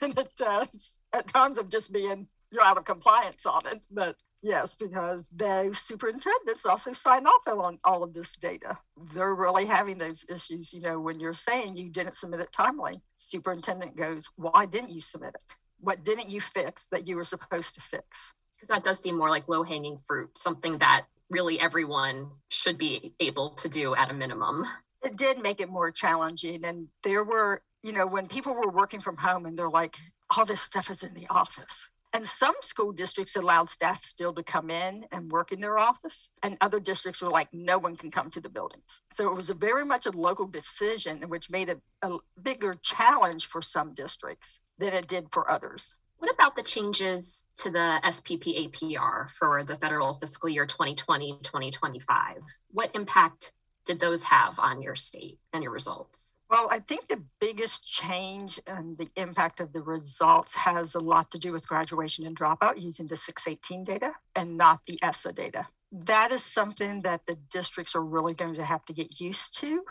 than 0.00 0.12
it 0.12 0.30
does 0.36 0.94
at 1.12 1.26
times 1.26 1.58
of 1.58 1.68
just 1.68 1.92
being 1.92 2.28
you're 2.50 2.64
out 2.64 2.78
of 2.78 2.84
compliance 2.84 3.44
on 3.46 3.66
it. 3.66 3.80
But 3.90 4.16
Yes, 4.44 4.76
because 4.78 5.26
the 5.34 5.72
superintendents 5.72 6.66
also 6.66 6.92
sign 6.92 7.26
off 7.26 7.48
on 7.48 7.78
all 7.82 8.02
of 8.02 8.12
this 8.12 8.32
data. 8.32 8.76
They're 9.14 9.34
really 9.34 9.64
having 9.64 9.96
those 9.96 10.22
issues. 10.28 10.70
You 10.70 10.82
know, 10.82 11.00
when 11.00 11.18
you're 11.18 11.32
saying 11.32 11.76
you 11.76 11.88
didn't 11.88 12.16
submit 12.16 12.40
it 12.40 12.52
timely, 12.52 13.00
superintendent 13.16 13.96
goes, 13.96 14.26
Why 14.36 14.66
didn't 14.66 14.90
you 14.90 15.00
submit 15.00 15.34
it? 15.34 15.54
What 15.84 16.02
didn't 16.02 16.30
you 16.30 16.40
fix 16.40 16.86
that 16.92 17.06
you 17.06 17.16
were 17.16 17.24
supposed 17.24 17.74
to 17.74 17.80
fix? 17.82 18.32
Because 18.56 18.68
that 18.68 18.82
does 18.82 18.98
seem 18.98 19.18
more 19.18 19.28
like 19.28 19.46
low 19.48 19.62
hanging 19.62 19.98
fruit, 19.98 20.36
something 20.38 20.78
that 20.78 21.04
really 21.28 21.60
everyone 21.60 22.30
should 22.48 22.78
be 22.78 23.14
able 23.20 23.50
to 23.50 23.68
do 23.68 23.94
at 23.94 24.10
a 24.10 24.14
minimum. 24.14 24.64
It 25.04 25.16
did 25.18 25.42
make 25.42 25.60
it 25.60 25.68
more 25.68 25.90
challenging. 25.90 26.64
And 26.64 26.88
there 27.02 27.22
were, 27.22 27.62
you 27.82 27.92
know, 27.92 28.06
when 28.06 28.26
people 28.26 28.54
were 28.54 28.70
working 28.70 29.00
from 29.00 29.18
home 29.18 29.44
and 29.44 29.58
they're 29.58 29.68
like, 29.68 29.96
all 30.34 30.46
this 30.46 30.62
stuff 30.62 30.90
is 30.90 31.02
in 31.02 31.12
the 31.12 31.26
office 31.28 31.90
and 32.14 32.26
some 32.26 32.54
school 32.62 32.92
districts 32.92 33.34
allowed 33.36 33.68
staff 33.68 34.04
still 34.04 34.32
to 34.32 34.42
come 34.42 34.70
in 34.70 35.04
and 35.10 35.30
work 35.32 35.50
in 35.50 35.60
their 35.60 35.78
office, 35.78 36.30
and 36.44 36.56
other 36.60 36.78
districts 36.78 37.20
were 37.20 37.28
like, 37.28 37.48
no 37.52 37.76
one 37.76 37.96
can 37.96 38.10
come 38.10 38.30
to 38.30 38.40
the 38.40 38.48
buildings. 38.48 39.02
So 39.12 39.28
it 39.28 39.34
was 39.34 39.50
a 39.50 39.54
very 39.54 39.84
much 39.84 40.06
a 40.06 40.12
local 40.12 40.46
decision, 40.46 41.28
which 41.28 41.50
made 41.50 41.68
it 41.68 41.80
a 42.02 42.18
bigger 42.40 42.74
challenge 42.82 43.46
for 43.46 43.60
some 43.60 43.94
districts 43.94 44.60
than 44.78 44.92
it 44.94 45.06
did 45.06 45.28
for 45.32 45.50
others. 45.50 45.94
What 46.18 46.32
about 46.32 46.56
the 46.56 46.62
changes 46.62 47.44
to 47.56 47.70
the 47.70 48.00
SPP 48.04 48.72
APR 48.72 49.28
for 49.30 49.62
the 49.62 49.76
federal 49.76 50.14
fiscal 50.14 50.48
year 50.48 50.64
2020 50.66 51.38
2025? 51.42 52.36
What 52.70 52.94
impact 52.94 53.52
did 53.84 54.00
those 54.00 54.22
have 54.22 54.58
on 54.58 54.80
your 54.80 54.94
state 54.94 55.38
and 55.52 55.62
your 55.62 55.72
results? 55.72 56.36
Well, 56.50 56.68
I 56.70 56.78
think 56.78 57.08
the 57.08 57.22
biggest 57.40 57.86
change 57.86 58.60
and 58.66 58.96
the 58.96 59.08
impact 59.16 59.60
of 59.60 59.72
the 59.72 59.82
results 59.82 60.54
has 60.54 60.94
a 60.94 61.00
lot 61.00 61.30
to 61.32 61.38
do 61.38 61.52
with 61.52 61.66
graduation 61.66 62.26
and 62.26 62.38
dropout 62.38 62.80
using 62.80 63.06
the 63.06 63.16
618 63.16 63.84
data 63.84 64.12
and 64.36 64.56
not 64.56 64.80
the 64.86 64.98
ESSA 65.02 65.32
data. 65.32 65.66
That 65.92 66.32
is 66.32 66.44
something 66.44 67.02
that 67.02 67.26
the 67.26 67.36
districts 67.50 67.94
are 67.94 68.04
really 68.04 68.34
going 68.34 68.54
to 68.54 68.64
have 68.64 68.84
to 68.86 68.92
get 68.92 69.20
used 69.20 69.58
to 69.60 69.84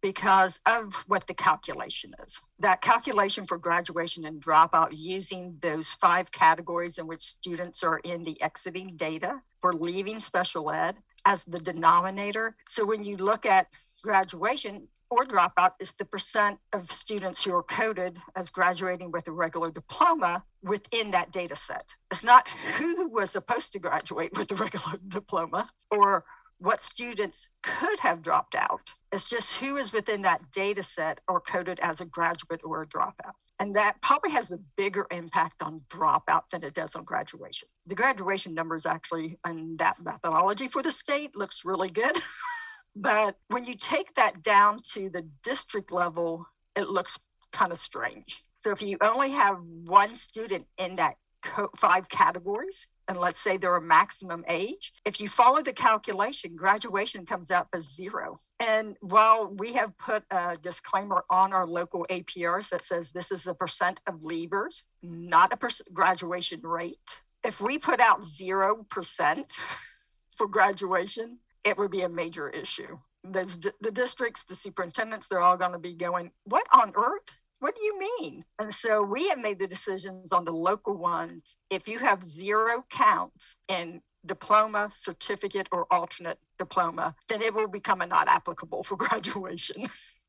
because 0.00 0.60
of 0.66 0.94
what 1.06 1.26
the 1.26 1.34
calculation 1.34 2.12
is. 2.24 2.40
That 2.60 2.80
calculation 2.80 3.46
for 3.46 3.58
graduation 3.58 4.24
and 4.24 4.42
dropout 4.42 4.90
using 4.92 5.56
those 5.60 5.88
five 5.88 6.30
categories 6.30 6.98
in 6.98 7.06
which 7.06 7.22
students 7.22 7.82
are 7.82 7.98
in 7.98 8.24
the 8.24 8.40
exiting 8.40 8.96
data 8.96 9.40
for 9.60 9.72
leaving 9.72 10.20
special 10.20 10.70
ed 10.70 10.96
as 11.24 11.44
the 11.44 11.58
denominator. 11.58 12.56
So 12.68 12.84
when 12.84 13.02
you 13.02 13.16
look 13.16 13.44
at 13.44 13.66
graduation 14.02 14.88
or 15.10 15.24
dropout, 15.24 15.72
it's 15.80 15.94
the 15.94 16.04
percent 16.04 16.58
of 16.72 16.90
students 16.92 17.42
who 17.42 17.54
are 17.54 17.62
coded 17.62 18.18
as 18.36 18.50
graduating 18.50 19.10
with 19.10 19.26
a 19.28 19.32
regular 19.32 19.70
diploma 19.70 20.44
within 20.62 21.10
that 21.12 21.32
data 21.32 21.56
set. 21.56 21.94
It's 22.10 22.24
not 22.24 22.46
who 22.76 23.08
was 23.08 23.30
supposed 23.30 23.72
to 23.72 23.78
graduate 23.78 24.36
with 24.36 24.50
a 24.52 24.54
regular 24.54 24.98
diploma 25.08 25.70
or 25.90 26.24
what 26.58 26.82
students 26.82 27.46
could 27.62 27.98
have 28.00 28.22
dropped 28.22 28.54
out. 28.54 28.92
It's 29.12 29.24
just 29.24 29.54
who 29.54 29.76
is 29.76 29.92
within 29.92 30.22
that 30.22 30.42
data 30.52 30.82
set 30.82 31.20
or 31.28 31.40
coded 31.40 31.78
as 31.80 32.00
a 32.00 32.04
graduate 32.04 32.60
or 32.64 32.82
a 32.82 32.86
dropout. 32.86 33.34
And 33.60 33.74
that 33.74 34.00
probably 34.02 34.30
has 34.32 34.50
a 34.50 34.58
bigger 34.76 35.06
impact 35.10 35.62
on 35.62 35.80
dropout 35.88 36.42
than 36.52 36.62
it 36.62 36.74
does 36.74 36.94
on 36.94 37.04
graduation. 37.04 37.68
The 37.86 37.94
graduation 37.94 38.54
numbers 38.54 38.86
actually 38.86 39.38
and 39.44 39.78
that 39.78 39.96
methodology 40.02 40.68
for 40.68 40.82
the 40.82 40.92
state 40.92 41.36
looks 41.36 41.64
really 41.64 41.90
good. 41.90 42.16
but 42.96 43.36
when 43.48 43.64
you 43.64 43.74
take 43.74 44.14
that 44.14 44.42
down 44.42 44.80
to 44.92 45.10
the 45.10 45.26
district 45.42 45.90
level, 45.90 46.46
it 46.76 46.88
looks 46.88 47.18
kind 47.52 47.72
of 47.72 47.78
strange. 47.78 48.44
So 48.56 48.70
if 48.70 48.82
you 48.82 48.96
only 49.00 49.30
have 49.30 49.58
one 49.84 50.16
student 50.16 50.66
in 50.78 50.96
that 50.96 51.14
co- 51.42 51.70
five 51.76 52.08
categories, 52.08 52.86
and 53.08 53.18
let's 53.18 53.40
say 53.40 53.56
they're 53.56 53.76
a 53.76 53.80
maximum 53.80 54.44
age, 54.48 54.92
if 55.04 55.18
you 55.20 55.28
follow 55.28 55.62
the 55.62 55.72
calculation, 55.72 56.54
graduation 56.54 57.24
comes 57.24 57.50
up 57.50 57.66
as 57.72 57.90
zero. 57.90 58.38
And 58.60 58.96
while 59.00 59.48
we 59.48 59.72
have 59.72 59.96
put 59.98 60.24
a 60.30 60.58
disclaimer 60.60 61.24
on 61.30 61.52
our 61.52 61.66
local 61.66 62.06
APRs 62.10 62.68
that 62.68 62.84
says 62.84 63.10
this 63.10 63.32
is 63.32 63.46
a 63.46 63.54
percent 63.54 64.00
of 64.06 64.20
leavers, 64.20 64.82
not 65.02 65.52
a 65.52 65.56
percent 65.56 65.92
graduation 65.92 66.60
rate, 66.62 66.98
if 67.44 67.60
we 67.60 67.78
put 67.78 68.00
out 68.00 68.22
0% 68.22 69.52
for 70.36 70.46
graduation, 70.46 71.38
it 71.64 71.78
would 71.78 71.90
be 71.90 72.02
a 72.02 72.08
major 72.08 72.50
issue. 72.50 72.98
The, 73.24 73.72
the 73.80 73.90
districts, 73.90 74.44
the 74.44 74.54
superintendents, 74.54 75.28
they're 75.28 75.40
all 75.40 75.56
going 75.56 75.72
to 75.72 75.78
be 75.78 75.94
going, 75.94 76.30
What 76.44 76.66
on 76.72 76.92
earth? 76.94 77.28
What 77.60 77.74
do 77.74 77.82
you 77.82 77.98
mean? 77.98 78.44
And 78.58 78.72
so 78.72 79.02
we 79.02 79.28
have 79.28 79.38
made 79.38 79.58
the 79.58 79.66
decisions 79.66 80.32
on 80.32 80.44
the 80.44 80.52
local 80.52 80.96
ones. 80.96 81.56
If 81.70 81.88
you 81.88 81.98
have 81.98 82.22
zero 82.22 82.84
counts 82.90 83.56
in 83.68 84.00
diploma, 84.26 84.90
certificate, 84.94 85.68
or 85.72 85.86
alternate 85.92 86.38
diploma, 86.58 87.14
then 87.28 87.42
it 87.42 87.54
will 87.54 87.68
become 87.68 88.00
a 88.00 88.06
not 88.06 88.28
applicable 88.28 88.84
for 88.84 88.96
graduation 89.04 89.86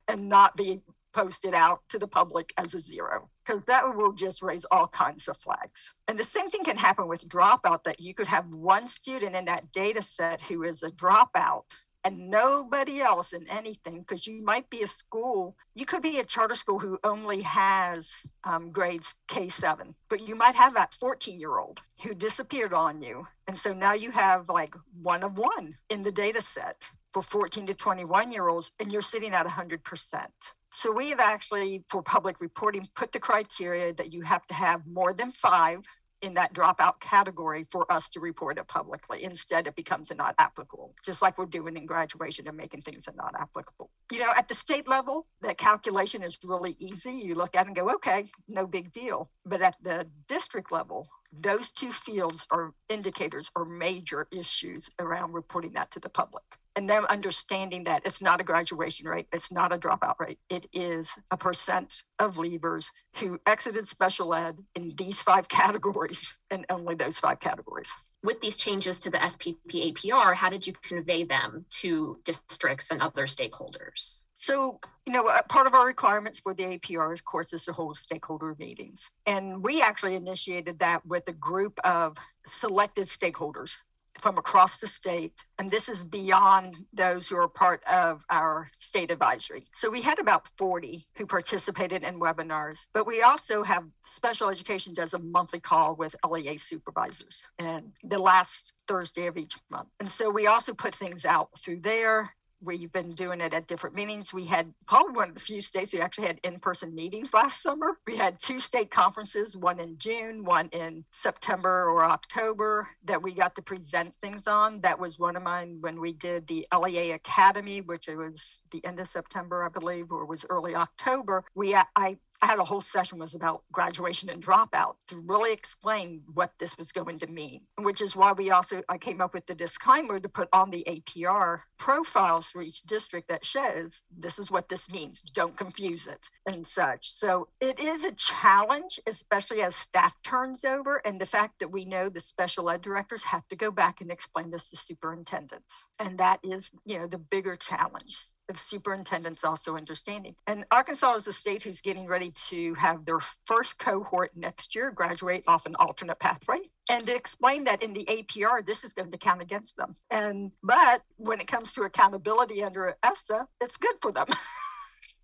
and 0.08 0.28
not 0.28 0.56
be 0.56 0.82
posted 1.14 1.54
out 1.54 1.82
to 1.90 1.98
the 1.98 2.08
public 2.08 2.54
as 2.58 2.76
a 2.76 2.80
zero 2.80 3.30
because 3.44 3.66
that 3.66 3.96
will 3.96 4.14
just 4.14 4.44
raise 4.44 4.66
all 4.72 4.88
kinds 4.88 5.28
of 5.28 5.36
flags. 5.38 5.90
And 6.08 6.20
the 6.20 6.24
same 6.24 6.50
thing 6.50 6.64
can 6.64 6.78
happen 6.78 7.08
with 7.08 7.28
dropout 7.28 7.84
that 7.86 8.00
you 8.00 8.14
could 8.14 8.28
have 8.28 8.46
one 8.48 8.88
student 8.88 9.36
in 9.36 9.46
that 9.46 9.72
data 9.72 10.04
set 10.04 10.40
who 10.42 10.64
is 10.64 10.84
a 10.84 10.92
dropout 10.92 11.64
and 12.04 12.30
nobody 12.30 13.02
else 13.02 13.34
in 13.34 13.48
anything 13.50 14.00
because 14.00 14.26
you 14.26 14.42
might 14.44 14.70
be 14.70 14.84
a 14.84 14.88
school 14.88 15.56
you 15.76 15.86
could 15.86 16.02
be 16.02 16.20
a 16.20 16.24
charter 16.24 16.56
school 16.56 16.80
who 16.80 16.98
only 17.04 17.42
has 17.42 18.10
um, 18.44 18.72
grades 18.72 19.16
k7 19.28 19.94
but 20.10 20.28
you 20.28 20.36
might 20.36 20.56
have 20.56 20.74
that 20.74 20.94
14 20.94 21.40
year 21.40 21.58
old 21.58 21.80
who 22.04 22.14
disappeared 22.14 22.74
on 22.74 23.02
you 23.02 23.28
and 23.48 23.58
so 23.58 23.74
now 23.74 23.94
you 23.94 24.12
have 24.12 24.48
like 24.50 24.76
one 25.02 25.24
of 25.24 25.38
one 25.38 25.78
in 25.90 26.04
the 26.04 26.12
data 26.12 26.42
set 26.42 26.84
for 27.12 27.22
14 27.22 27.68
to 27.68 27.74
21 27.74 28.32
year 28.32 28.48
olds 28.48 28.72
and 28.80 28.92
you're 28.92 29.02
sitting 29.02 29.34
at 29.34 29.46
100% 29.46 30.26
so 30.72 30.92
we 30.92 31.10
have 31.10 31.20
actually 31.20 31.84
for 31.90 32.02
public 32.02 32.40
reporting 32.40 32.88
put 32.96 33.12
the 33.12 33.20
criteria 33.20 33.94
that 33.94 34.14
you 34.14 34.22
have 34.22 34.46
to 34.48 34.54
have 34.54 34.86
more 34.86 35.14
than 35.14 35.32
five 35.32 35.84
in 36.22 36.34
that 36.36 36.54
dropout 36.54 37.00
category 37.00 37.66
for 37.70 37.90
us 37.92 38.10
to 38.10 38.20
report 38.20 38.58
it 38.58 38.68
publicly. 38.68 39.24
Instead, 39.24 39.68
it 39.68 39.76
becomes 39.76 40.12
a 40.12 40.16
not 40.16 40.36
applicable, 40.38 40.94
just 41.04 41.22
like 41.22 41.38
we're 41.38 41.46
doing 41.46 41.78
in 41.78 41.86
graduation 41.86 42.48
and 42.48 42.58
making 42.58 42.82
things 42.82 43.08
a 43.08 43.16
not 43.16 43.34
applicable. 43.40 43.90
You 44.12 44.20
know, 44.20 44.32
at 44.36 44.48
the 44.48 44.56
state 44.56 44.88
level, 44.88 45.28
that 45.42 45.58
calculation 45.58 46.24
is 46.24 46.38
really 46.44 46.76
easy. 46.80 47.12
You 47.12 47.36
look 47.36 47.56
at 47.56 47.64
it 47.64 47.68
and 47.68 47.76
go, 47.76 47.90
okay, 47.92 48.26
no 48.48 48.68
big 48.68 48.92
deal. 48.92 49.30
But 49.46 49.62
at 49.62 49.76
the 49.82 50.08
district 50.28 50.72
level, 50.72 51.08
those 51.32 51.72
two 51.72 51.94
fields 51.94 52.48
are 52.52 52.74
indicators 52.90 53.50
or 53.56 53.66
major 53.66 54.28
issues 54.32 54.90
around 55.00 55.34
reporting 55.34 55.74
that 55.74 55.92
to 55.92 56.00
the 56.00 56.10
public 56.10 56.44
and 56.80 56.90
them 56.90 57.06
understanding 57.10 57.84
that 57.84 58.02
it's 58.06 58.22
not 58.22 58.40
a 58.40 58.44
graduation 58.44 59.06
rate, 59.06 59.28
it's 59.34 59.52
not 59.52 59.74
a 59.74 59.78
dropout 59.78 60.18
rate. 60.18 60.40
It 60.50 60.66
is 60.72 61.10
a 61.30 61.36
percent 61.36 62.04
of 62.20 62.38
leavers 62.38 62.86
who 63.18 63.38
exited 63.46 63.86
special 63.86 64.34
ed 64.34 64.58
in 64.76 64.94
these 64.96 65.22
five 65.22 65.50
categories 65.60 66.34
and 66.50 66.66
only 66.70 66.96
those 66.96 67.20
five 67.20 67.42
categories. 67.42 67.90
With 68.24 68.40
these 68.40 68.56
changes 68.56 68.98
to 69.02 69.10
the 69.10 69.18
SPP 69.18 69.94
APR, 69.94 70.34
how 70.34 70.50
did 70.50 70.66
you 70.66 70.74
convey 70.82 71.26
them 71.26 71.66
to 71.82 72.18
districts 72.24 72.92
and 72.92 73.02
other 73.02 73.26
stakeholders? 73.26 74.24
So, 74.38 74.80
you 75.06 75.12
know, 75.12 75.30
part 75.50 75.68
of 75.68 75.74
our 75.74 75.86
requirements 75.86 76.40
for 76.40 76.54
the 76.54 76.64
APR, 76.64 77.12
of 77.12 77.26
course, 77.26 77.52
is 77.52 77.66
to 77.66 77.74
hold 77.74 77.98
stakeholder 77.98 78.56
meetings. 78.58 79.10
And 79.26 79.62
we 79.62 79.82
actually 79.82 80.16
initiated 80.16 80.80
that 80.80 81.06
with 81.06 81.28
a 81.28 81.34
group 81.34 81.78
of 81.84 82.16
selected 82.48 83.08
stakeholders 83.08 83.72
from 84.20 84.38
across 84.38 84.78
the 84.78 84.88
state. 84.88 85.34
And 85.58 85.72
this 85.72 85.90
is 85.90 86.04
beyond 86.04 86.76
those 86.94 87.28
who 87.28 87.38
are 87.38 87.48
part 87.48 87.84
of 87.86 88.24
our 88.30 88.70
state 88.78 89.12
advisory. 89.12 89.66
So 89.74 89.90
we 89.90 90.02
had 90.02 90.20
about 90.20 90.48
40 90.58 91.08
who 91.16 91.26
participated 91.26 92.04
in 92.04 92.20
webinars, 92.20 92.80
but 92.94 93.08
we 93.08 93.22
also 93.22 93.64
have 93.64 93.86
special 94.06 94.50
education 94.50 94.94
does 94.94 95.14
a 95.14 95.20
monthly 95.20 95.60
call 95.60 95.96
with 95.96 96.16
LEA 96.28 96.58
supervisors 96.58 97.44
and 97.58 97.92
the 98.04 98.20
last 98.20 98.74
Thursday 98.88 99.28
of 99.28 99.38
each 99.38 99.58
month. 99.70 99.90
And 100.00 100.10
so 100.10 100.30
we 100.30 100.48
also 100.48 100.74
put 100.74 100.96
things 100.96 101.26
out 101.26 101.50
through 101.60 101.82
there 101.82 102.32
we've 102.62 102.92
been 102.92 103.12
doing 103.12 103.42
it 103.42 103.54
at 103.54 103.68
different 103.68 103.96
meetings. 103.96 104.34
We 104.34 104.46
had 104.46 104.74
probably 104.88 105.14
one 105.14 105.30
of 105.30 105.36
the 105.36 105.42
few 105.42 105.62
states 105.62 105.92
who 105.92 106.00
actually 106.00 106.28
had 106.28 106.40
in-person 106.44 106.94
meetings 106.94 107.34
last 107.34 107.62
summer. 107.62 107.98
We 108.06 108.18
had 108.18 108.40
two 108.40 108.60
state 108.60 108.92
conferences, 108.92 109.56
one 109.56 109.80
in 109.80 109.98
June, 109.98 110.44
one 110.44 110.70
in 110.70 111.06
September 111.12 111.86
or 111.86 112.04
October 112.06 112.90
that 113.06 113.22
we 113.22 113.34
got 113.34 113.56
to 113.56 113.62
present 113.62 114.14
things 114.22 114.48
on. 114.48 114.82
That 114.82 115.00
was 115.00 115.20
one 115.20 115.36
of 115.36 115.44
mine 115.44 115.78
when 115.82 116.00
we 116.00 116.14
did 116.14 116.48
the 116.48 116.68
LEA 116.78 117.12
Academy, 117.12 117.82
which 117.82 118.08
it 118.08 118.16
was 118.18 118.60
the 118.72 118.84
end 118.86 119.00
of 119.00 119.08
September, 119.08 119.64
I 119.64 119.70
believe, 119.70 120.12
or 120.12 120.26
was 120.26 120.46
early 120.50 120.76
October. 120.76 121.44
We 121.56 121.76
I 121.76 122.18
I 122.42 122.46
had 122.46 122.60
a 122.60 122.64
whole 122.64 122.82
session 122.82 123.20
was 123.20 123.36
about 123.36 123.64
graduation 123.72 124.30
and 124.30 124.44
dropout 124.44 124.96
to 125.08 125.18
really 125.20 125.52
explain 125.52 126.22
what 126.34 126.54
this 126.58 126.78
was 126.78 126.92
going 126.92 127.20
to 127.20 127.28
mean, 127.28 127.62
which 127.80 128.02
is 128.02 128.16
why 128.16 128.32
we 128.32 128.52
also 128.52 128.82
I 128.88 128.98
came 128.98 129.20
up 129.20 129.34
with 129.34 129.46
the 129.46 129.56
disclaimer 129.56 130.20
to 130.20 130.30
put 130.30 130.48
on 130.54 130.70
the 130.70 130.84
APR 130.88 131.62
profiles 131.78 132.50
for 132.50 132.62
each 132.62 132.84
district 132.84 133.28
that 133.28 133.44
shows 133.44 134.02
this 134.18 134.40
is 134.40 134.50
what 134.50 134.70
this 134.70 134.90
means. 134.90 135.22
Don't 135.22 135.58
confuse 135.58 136.08
it 136.08 136.30
and 136.46 136.66
such. 136.66 137.12
So 137.12 137.50
it 137.60 137.80
is 137.80 138.06
a 138.06 138.14
challenge, 138.14 139.00
especially 139.06 139.62
as 139.62 139.76
staff 139.76 140.22
turns 140.24 140.64
over 140.64 140.98
and 141.06 141.20
the 141.20 141.26
fact 141.26 141.60
that 141.60 141.72
we 141.72 141.84
know 141.84 142.08
the 142.08 142.22
special 142.22 142.70
ed 142.70 142.82
directors 142.82 143.24
have 143.24 143.48
to 143.50 143.56
go 143.58 143.70
back 143.70 144.00
and 144.00 144.12
explain 144.12 144.50
this 144.50 144.70
to 144.70 144.78
superintendents. 144.78 145.84
And 146.00 146.18
that 146.20 146.40
is, 146.44 146.72
you 146.86 147.00
know, 147.00 147.08
the 147.08 147.18
bigger 147.18 147.58
challenge 147.58 148.30
of 148.50 148.60
superintendents 148.60 149.44
also 149.44 149.76
understanding. 149.76 150.36
And 150.48 150.66
Arkansas 150.72 151.16
is 151.16 151.28
a 151.28 151.34
state 151.34 151.64
who's 151.64 151.82
getting 151.82 152.08
ready 152.08 152.32
to 152.50 152.74
have 152.76 153.06
their 153.06 153.20
first 153.46 153.78
cohort 153.80 154.32
next 154.36 154.76
year 154.76 154.92
graduate 154.92 155.44
off 155.48 155.66
an 155.66 155.76
alternate 155.76 156.20
pathway. 156.20 156.60
And 156.90 157.06
to 157.06 157.16
explain 157.16 157.64
that 157.66 157.84
in 157.84 157.94
the 157.94 158.06
APR, 158.06 158.66
this 158.66 158.84
is 158.84 158.94
going 158.94 159.12
to 159.12 159.18
count 159.18 159.42
against 159.42 159.78
them. 159.78 159.96
And 160.10 160.52
but 160.64 161.04
when 161.18 161.40
it 161.40 161.48
comes 161.48 161.74
to 161.74 161.82
accountability 161.82 162.64
under 162.64 162.96
ESSA, 163.04 163.48
it's 163.62 163.78
good 163.78 163.96
for 164.02 164.12
them. 164.12 164.28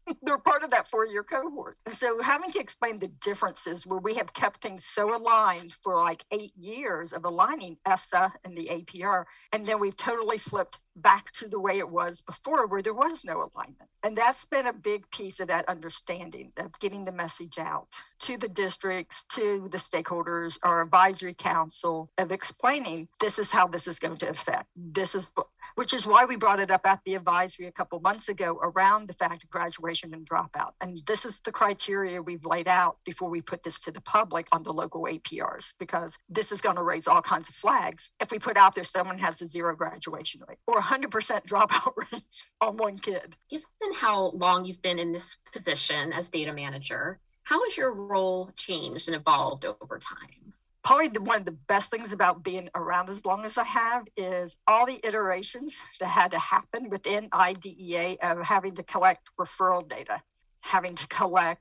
they're 0.24 0.38
part 0.38 0.63
of 0.63 0.71
that 0.71 0.88
four 0.88 1.05
year 1.05 1.24
cohort. 1.24 1.77
And 1.85 1.95
so 1.95 2.21
having 2.21 2.51
to 2.51 2.59
explain 2.59 3.00
the 3.00 3.07
differences 3.07 3.85
where 3.85 4.00
we 4.00 4.13
have 4.15 4.33
kept 4.33 4.62
things 4.62 4.85
so 4.85 5.15
aligned 5.15 5.74
for 5.83 5.95
like 5.95 6.25
eight 6.31 6.55
years 6.55 7.13
of 7.13 7.25
aligning 7.25 7.77
ESSA 7.85 8.33
and 8.43 8.57
the 8.57 8.67
APR, 8.67 9.25
and 9.51 9.65
then 9.65 9.79
we've 9.79 9.97
totally 9.97 10.38
flipped 10.38 10.79
back 10.97 11.31
to 11.33 11.47
the 11.47 11.59
way 11.59 11.77
it 11.77 11.89
was 11.89 12.21
before 12.21 12.67
where 12.67 12.81
there 12.81 12.93
was 12.93 13.24
no 13.24 13.50
alignment. 13.53 13.89
And 14.03 14.17
that's 14.17 14.45
been 14.45 14.67
a 14.67 14.74
big 14.74 15.09
piece 15.09 15.39
of 15.39 15.47
that 15.47 15.67
understanding 15.67 16.51
of 16.57 16.77
getting 16.79 17.05
the 17.05 17.12
message 17.12 17.57
out 17.57 17.89
to 18.19 18.38
the 18.38 18.48
districts, 18.48 19.25
to 19.34 19.67
the 19.72 19.77
stakeholders, 19.77 20.57
our 20.63 20.81
advisory 20.81 21.34
council, 21.34 22.10
of 22.17 22.31
explaining 22.31 23.07
this 23.19 23.39
is 23.39 23.51
how 23.51 23.67
this 23.67 23.88
is 23.88 24.00
going 24.00 24.17
to 24.17 24.29
affect. 24.29 24.67
This 24.75 25.15
is 25.15 25.31
which 25.75 25.93
is 25.93 26.05
why 26.05 26.25
we 26.25 26.36
brought 26.36 26.60
it 26.60 26.72
up 26.72 26.86
at 26.86 27.01
the 27.05 27.15
advisory 27.15 27.65
a 27.65 27.72
couple 27.72 28.00
months 28.00 28.29
ago 28.29 28.60
around 28.62 29.07
the 29.07 29.13
fact 29.13 29.43
of 29.43 29.50
graduation 29.50 30.13
and 30.13 30.27
dropout. 30.27 30.72
And 30.79 31.01
this 31.05 31.25
is 31.25 31.39
the 31.43 31.51
criteria 31.51 32.22
we've 32.22 32.45
laid 32.45 32.67
out 32.67 32.98
before 33.03 33.29
we 33.29 33.41
put 33.41 33.63
this 33.63 33.79
to 33.81 33.91
the 33.91 34.01
public 34.01 34.48
on 34.51 34.63
the 34.63 34.72
local 34.72 35.03
APRs, 35.03 35.74
because 35.79 36.17
this 36.29 36.51
is 36.51 36.62
going 36.62 36.75
to 36.77 36.84
raise 36.84 37.07
all 37.07 37.22
kinds 37.22 37.50
of 37.50 37.55
flags 37.55 38.12
if 38.22 38.31
we 38.31 38.39
put 38.39 38.57
out 38.57 38.75
there 38.75 38.84
someone 38.84 39.17
has 39.17 39.41
a 39.41 39.48
zero 39.48 39.75
graduation 39.75 40.41
rate 40.48 40.60
or 40.67 40.79
100% 40.79 41.10
dropout 41.48 41.93
rate 41.98 42.24
on 42.62 42.77
one 42.77 42.98
kid. 42.98 43.36
Given 43.50 43.65
how 43.95 44.31
long 44.31 44.65
you've 44.65 44.81
been 44.81 45.00
in 45.00 45.12
this 45.12 45.36
position 45.51 46.13
as 46.13 46.29
data 46.29 46.53
manager, 46.53 47.19
how 47.45 47.63
has 47.63 47.77
your 47.77 47.93
role 47.93 48.51
changed 48.55 49.07
and 49.07 49.15
evolved 49.15 49.65
over 49.65 49.97
time? 49.97 50.53
probably 50.85 51.07
the, 51.07 51.21
one 51.21 51.39
of 51.39 51.45
the 51.45 51.57
best 51.67 51.89
things 51.89 52.13
about 52.13 52.43
being 52.43 52.69
around 52.75 53.09
as 53.09 53.25
long 53.25 53.43
as 53.43 53.57
I 53.57 53.63
have 53.63 54.07
is 54.15 54.55
all 54.67 54.85
the 54.85 54.99
iterations 55.03 55.75
that 55.99 56.07
had 56.07 56.29
to 56.31 56.39
happen 56.39 56.89
within 56.89 57.27
IDEA 57.33 58.17
of 58.21 58.39
having 58.43 58.75
to 58.75 58.83
collect 58.83 59.27
referral 59.39 59.87
data, 59.87 60.21
having 60.61 60.93
to 60.93 61.07
collect. 61.07 61.59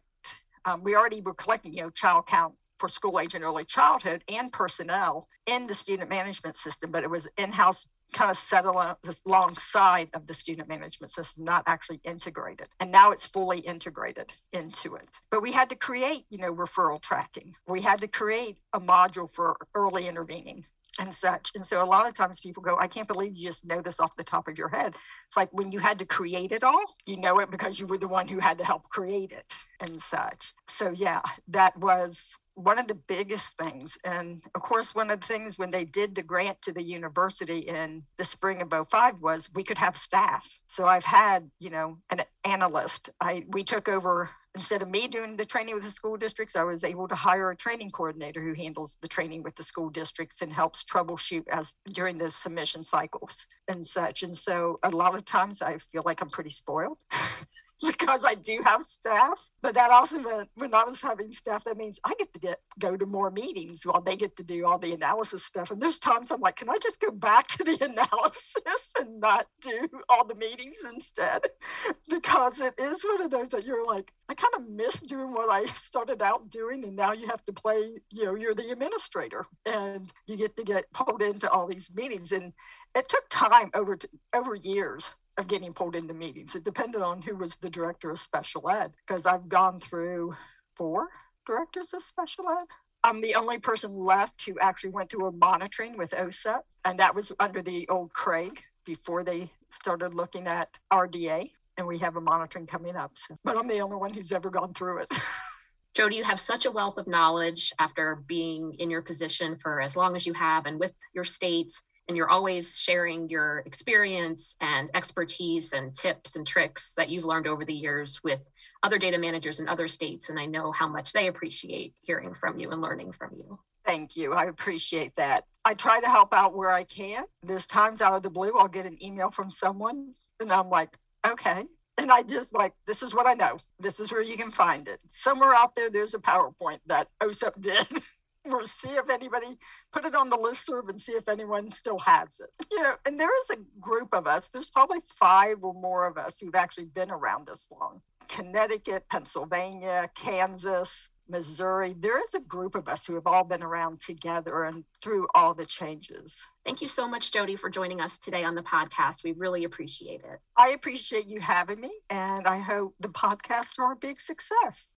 Um, 0.66 0.82
we 0.82 0.94
already 0.94 1.22
were 1.22 1.32
collecting, 1.32 1.72
you 1.72 1.84
know, 1.84 1.90
child 1.90 2.26
count 2.26 2.54
for 2.78 2.88
school 2.88 3.18
age 3.18 3.34
and 3.34 3.42
early 3.42 3.64
childhood 3.64 4.22
and 4.30 4.52
personnel 4.52 5.26
in 5.46 5.66
the 5.66 5.74
student 5.74 6.10
management 6.10 6.56
system, 6.56 6.90
but 6.90 7.02
it 7.02 7.08
was 7.08 7.26
in-house 7.38 7.86
kind 8.14 8.30
of 8.30 8.38
set 8.38 8.64
alongside 8.64 10.08
of 10.14 10.26
the 10.26 10.34
student 10.34 10.68
management 10.68 11.10
system, 11.10 11.44
not 11.44 11.64
actually 11.66 12.00
integrated. 12.04 12.68
And 12.80 12.90
now 12.90 13.10
it's 13.10 13.26
fully 13.26 13.58
integrated 13.58 14.32
into 14.52 14.94
it. 14.94 15.20
But 15.30 15.42
we 15.42 15.52
had 15.52 15.68
to 15.70 15.76
create, 15.76 16.24
you 16.30 16.38
know, 16.38 16.54
referral 16.54 17.02
tracking. 17.02 17.54
We 17.66 17.82
had 17.82 18.00
to 18.00 18.08
create 18.08 18.56
a 18.72 18.80
module 18.80 19.30
for 19.30 19.56
early 19.74 20.08
intervening 20.08 20.64
and 20.98 21.12
such. 21.12 21.50
And 21.54 21.66
so 21.66 21.82
a 21.82 21.84
lot 21.84 22.06
of 22.06 22.14
times 22.14 22.40
people 22.40 22.62
go, 22.62 22.78
I 22.78 22.86
can't 22.86 23.08
believe 23.08 23.36
you 23.36 23.48
just 23.48 23.66
know 23.66 23.80
this 23.80 23.98
off 23.98 24.16
the 24.16 24.24
top 24.24 24.46
of 24.48 24.56
your 24.56 24.68
head. 24.68 24.94
It's 25.26 25.36
like 25.36 25.48
when 25.52 25.72
you 25.72 25.80
had 25.80 25.98
to 25.98 26.06
create 26.06 26.52
it 26.52 26.62
all, 26.62 26.84
you 27.04 27.16
know 27.16 27.40
it 27.40 27.50
because 27.50 27.80
you 27.80 27.86
were 27.86 27.98
the 27.98 28.08
one 28.08 28.28
who 28.28 28.38
had 28.38 28.58
to 28.58 28.64
help 28.64 28.88
create 28.90 29.32
it 29.32 29.52
and 29.80 30.00
such. 30.00 30.54
So 30.68 30.92
yeah, 30.94 31.20
that 31.48 31.76
was 31.76 32.36
one 32.54 32.78
of 32.78 32.86
the 32.86 32.94
biggest 32.94 33.56
things, 33.58 33.98
and 34.04 34.42
of 34.54 34.62
course, 34.62 34.94
one 34.94 35.10
of 35.10 35.20
the 35.20 35.26
things 35.26 35.58
when 35.58 35.70
they 35.70 35.84
did 35.84 36.14
the 36.14 36.22
grant 36.22 36.60
to 36.62 36.72
the 36.72 36.82
university 36.82 37.58
in 37.58 38.04
the 38.16 38.24
spring 38.24 38.62
of 38.62 38.72
05 38.90 39.20
was 39.20 39.48
we 39.54 39.64
could 39.64 39.78
have 39.78 39.96
staff. 39.96 40.48
So 40.68 40.86
I've 40.86 41.04
had, 41.04 41.50
you 41.58 41.70
know, 41.70 41.98
an 42.10 42.22
analyst. 42.44 43.10
I 43.20 43.44
we 43.48 43.64
took 43.64 43.88
over 43.88 44.30
instead 44.54 44.82
of 44.82 44.88
me 44.88 45.08
doing 45.08 45.36
the 45.36 45.44
training 45.44 45.74
with 45.74 45.84
the 45.84 45.90
school 45.90 46.16
districts, 46.16 46.54
I 46.54 46.62
was 46.62 46.84
able 46.84 47.08
to 47.08 47.14
hire 47.14 47.50
a 47.50 47.56
training 47.56 47.90
coordinator 47.90 48.40
who 48.40 48.54
handles 48.54 48.96
the 49.02 49.08
training 49.08 49.42
with 49.42 49.56
the 49.56 49.64
school 49.64 49.90
districts 49.90 50.42
and 50.42 50.52
helps 50.52 50.84
troubleshoot 50.84 51.44
as 51.50 51.74
during 51.92 52.18
the 52.18 52.30
submission 52.30 52.84
cycles 52.84 53.46
and 53.68 53.84
such. 53.84 54.22
And 54.22 54.36
so 54.36 54.78
a 54.82 54.90
lot 54.90 55.16
of 55.16 55.24
times 55.24 55.60
I 55.60 55.78
feel 55.78 56.02
like 56.04 56.20
I'm 56.20 56.30
pretty 56.30 56.50
spoiled. 56.50 56.98
because 57.84 58.24
I 58.24 58.34
do 58.34 58.60
have 58.64 58.84
staff. 58.84 59.48
But 59.62 59.74
that 59.74 59.90
also 59.90 60.18
meant 60.18 60.50
when 60.54 60.74
I 60.74 60.84
was 60.84 61.00
having 61.00 61.32
staff, 61.32 61.64
that 61.64 61.76
means 61.76 61.98
I 62.04 62.14
get 62.18 62.32
to 62.34 62.40
get 62.40 62.58
go 62.78 62.96
to 62.96 63.06
more 63.06 63.30
meetings 63.30 63.84
while 63.84 64.02
they 64.02 64.16
get 64.16 64.36
to 64.36 64.44
do 64.44 64.66
all 64.66 64.78
the 64.78 64.92
analysis 64.92 65.44
stuff. 65.44 65.70
And 65.70 65.80
there's 65.80 65.98
times 65.98 66.30
I'm 66.30 66.40
like, 66.40 66.56
can 66.56 66.68
I 66.68 66.76
just 66.82 67.00
go 67.00 67.10
back 67.10 67.46
to 67.48 67.64
the 67.64 67.78
analysis 67.84 68.90
and 68.98 69.20
not 69.20 69.46
do 69.60 69.88
all 70.08 70.24
the 70.24 70.34
meetings 70.34 70.80
instead? 70.92 71.40
because 72.08 72.60
it 72.60 72.74
is 72.78 73.04
one 73.04 73.22
of 73.22 73.30
those 73.30 73.48
that 73.48 73.64
you're 73.64 73.86
like, 73.86 74.12
I 74.28 74.34
kind 74.34 74.54
of 74.56 74.68
miss 74.68 75.00
doing 75.00 75.32
what 75.32 75.50
I 75.50 75.64
started 75.74 76.22
out 76.22 76.50
doing, 76.50 76.84
and 76.84 76.96
now 76.96 77.12
you 77.12 77.26
have 77.28 77.44
to 77.44 77.52
play. 77.52 77.98
You 78.12 78.24
know, 78.24 78.34
you're 78.34 78.54
the 78.54 78.70
administrator, 78.70 79.46
and 79.66 80.10
you 80.26 80.36
get 80.36 80.56
to 80.56 80.64
get 80.64 80.92
pulled 80.92 81.22
into 81.22 81.50
all 81.50 81.66
these 81.66 81.90
meetings. 81.94 82.32
And 82.32 82.52
it 82.94 83.08
took 83.08 83.24
time 83.28 83.70
over 83.74 83.96
to, 83.96 84.08
over 84.34 84.54
years 84.54 85.10
of 85.36 85.48
getting 85.48 85.72
pulled 85.72 85.96
into 85.96 86.14
meetings. 86.14 86.54
It 86.54 86.64
depended 86.64 87.02
on 87.02 87.20
who 87.22 87.36
was 87.36 87.56
the 87.56 87.70
director 87.70 88.10
of 88.10 88.20
special 88.20 88.68
ed, 88.70 88.92
because 89.06 89.26
I've 89.26 89.48
gone 89.48 89.80
through 89.80 90.34
four 90.76 91.08
directors 91.46 91.92
of 91.92 92.02
special 92.02 92.46
ed. 92.48 92.66
I'm 93.02 93.20
the 93.20 93.34
only 93.34 93.58
person 93.58 93.94
left 93.94 94.42
who 94.46 94.58
actually 94.60 94.90
went 94.90 95.10
through 95.10 95.26
a 95.26 95.32
monitoring 95.32 95.98
with 95.98 96.10
OSEP, 96.10 96.60
and 96.84 96.98
that 96.98 97.14
was 97.14 97.32
under 97.38 97.62
the 97.62 97.86
old 97.88 98.12
Craig 98.12 98.60
before 98.84 99.22
they 99.22 99.50
started 99.70 100.14
looking 100.14 100.46
at 100.46 100.68
RDA. 100.92 101.50
And 101.76 101.86
we 101.86 101.98
have 101.98 102.16
a 102.16 102.20
monitoring 102.20 102.66
coming 102.66 102.94
up. 102.94 103.10
So. 103.14 103.36
But 103.42 103.58
I'm 103.58 103.66
the 103.66 103.80
only 103.80 103.96
one 103.96 104.14
who's 104.14 104.30
ever 104.30 104.48
gone 104.48 104.74
through 104.74 104.98
it. 104.98 105.08
Jody, 105.94 106.16
you 106.16 106.24
have 106.24 106.40
such 106.40 106.66
a 106.66 106.70
wealth 106.70 106.98
of 106.98 107.06
knowledge 107.06 107.72
after 107.78 108.16
being 108.26 108.74
in 108.78 108.90
your 108.90 109.02
position 109.02 109.56
for 109.56 109.80
as 109.80 109.96
long 109.96 110.16
as 110.16 110.24
you 110.24 110.32
have 110.32 110.66
and 110.66 110.78
with 110.78 110.92
your 111.14 111.24
state 111.24 111.72
and 112.08 112.16
you're 112.16 112.30
always 112.30 112.76
sharing 112.76 113.28
your 113.28 113.62
experience 113.66 114.56
and 114.60 114.90
expertise 114.94 115.72
and 115.72 115.94
tips 115.94 116.36
and 116.36 116.46
tricks 116.46 116.92
that 116.96 117.08
you've 117.08 117.24
learned 117.24 117.46
over 117.46 117.64
the 117.64 117.74
years 117.74 118.20
with 118.22 118.46
other 118.82 118.98
data 118.98 119.18
managers 119.18 119.60
in 119.60 119.68
other 119.68 119.88
states. 119.88 120.28
And 120.28 120.38
I 120.38 120.46
know 120.46 120.70
how 120.70 120.86
much 120.86 121.12
they 121.12 121.28
appreciate 121.28 121.94
hearing 122.00 122.34
from 122.34 122.58
you 122.58 122.70
and 122.70 122.82
learning 122.82 123.12
from 123.12 123.30
you. 123.34 123.58
Thank 123.86 124.16
you. 124.16 124.32
I 124.32 124.44
appreciate 124.44 125.14
that. 125.16 125.44
I 125.64 125.74
try 125.74 126.00
to 126.00 126.08
help 126.08 126.32
out 126.32 126.54
where 126.54 126.70
I 126.70 126.84
can. 126.84 127.24
There's 127.42 127.66
times 127.66 128.00
out 128.00 128.14
of 128.14 128.22
the 128.22 128.30
blue, 128.30 128.52
I'll 128.58 128.68
get 128.68 128.86
an 128.86 129.02
email 129.02 129.30
from 129.30 129.50
someone, 129.50 130.12
and 130.40 130.52
I'm 130.52 130.70
like, 130.70 130.96
okay. 131.26 131.64
And 131.96 132.10
I 132.10 132.22
just 132.22 132.54
like, 132.54 132.72
this 132.86 133.02
is 133.02 133.14
what 133.14 133.26
I 133.26 133.34
know. 133.34 133.58
This 133.78 134.00
is 134.00 134.10
where 134.10 134.22
you 134.22 134.36
can 134.36 134.50
find 134.50 134.88
it. 134.88 135.00
Somewhere 135.08 135.54
out 135.54 135.74
there, 135.74 135.90
there's 135.90 136.14
a 136.14 136.18
PowerPoint 136.18 136.80
that 136.86 137.08
OSEP 137.20 137.60
did. 137.60 137.86
or 138.50 138.66
see 138.66 138.90
if 138.90 139.08
anybody 139.08 139.58
put 139.92 140.04
it 140.04 140.14
on 140.14 140.28
the 140.28 140.36
list 140.36 140.66
serve 140.66 140.88
and 140.88 141.00
see 141.00 141.12
if 141.12 141.28
anyone 141.28 141.70
still 141.72 141.98
has 141.98 142.36
it. 142.40 142.66
You 142.70 142.82
know, 142.82 142.94
and 143.06 143.18
there 143.18 143.30
is 143.42 143.50
a 143.50 143.80
group 143.80 144.08
of 144.12 144.26
us, 144.26 144.48
there's 144.52 144.70
probably 144.70 145.00
five 145.18 145.62
or 145.62 145.74
more 145.74 146.06
of 146.06 146.18
us 146.18 146.34
who've 146.40 146.54
actually 146.54 146.86
been 146.86 147.10
around 147.10 147.46
this 147.46 147.66
long. 147.70 148.00
Connecticut, 148.28 149.04
Pennsylvania, 149.10 150.10
Kansas, 150.14 151.10
Missouri. 151.28 151.94
There 151.98 152.22
is 152.22 152.34
a 152.34 152.40
group 152.40 152.74
of 152.74 152.88
us 152.88 153.06
who 153.06 153.14
have 153.14 153.26
all 153.26 153.44
been 153.44 153.62
around 153.62 154.00
together 154.00 154.64
and 154.64 154.84
through 155.02 155.26
all 155.34 155.54
the 155.54 155.66
changes. 155.66 156.36
Thank 156.64 156.82
you 156.82 156.88
so 156.88 157.08
much, 157.08 157.32
Jody, 157.32 157.56
for 157.56 157.70
joining 157.70 158.00
us 158.00 158.18
today 158.18 158.44
on 158.44 158.54
the 158.54 158.62
podcast. 158.62 159.24
We 159.24 159.32
really 159.32 159.64
appreciate 159.64 160.20
it. 160.20 160.40
I 160.56 160.70
appreciate 160.70 161.26
you 161.26 161.40
having 161.40 161.80
me, 161.80 161.92
and 162.10 162.46
I 162.46 162.58
hope 162.58 162.94
the 163.00 163.08
podcasts 163.08 163.78
are 163.78 163.92
a 163.92 163.96
big 163.96 164.20
success. 164.20 164.88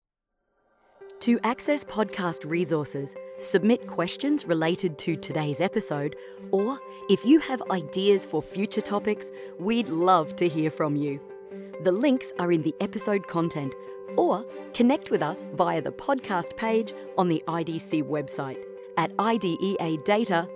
To 1.20 1.38
access 1.42 1.82
podcast 1.82 2.48
resources, 2.48 3.16
submit 3.38 3.86
questions 3.86 4.46
related 4.46 4.98
to 4.98 5.16
today's 5.16 5.60
episode, 5.60 6.14
or 6.52 6.78
if 7.08 7.24
you 7.24 7.40
have 7.40 7.62
ideas 7.70 8.26
for 8.26 8.42
future 8.42 8.82
topics, 8.82 9.32
we'd 9.58 9.88
love 9.88 10.36
to 10.36 10.46
hear 10.46 10.70
from 10.70 10.94
you. 10.94 11.18
The 11.82 11.90
links 11.90 12.32
are 12.38 12.52
in 12.52 12.62
the 12.62 12.74
episode 12.80 13.26
content, 13.26 13.74
or 14.16 14.44
connect 14.72 15.10
with 15.10 15.22
us 15.22 15.44
via 15.54 15.82
the 15.82 15.90
podcast 15.90 16.56
page 16.56 16.92
on 17.18 17.28
the 17.28 17.42
IDC 17.48 18.04
website 18.04 18.62
at 18.96 19.10
ideadata.org. 19.16 20.46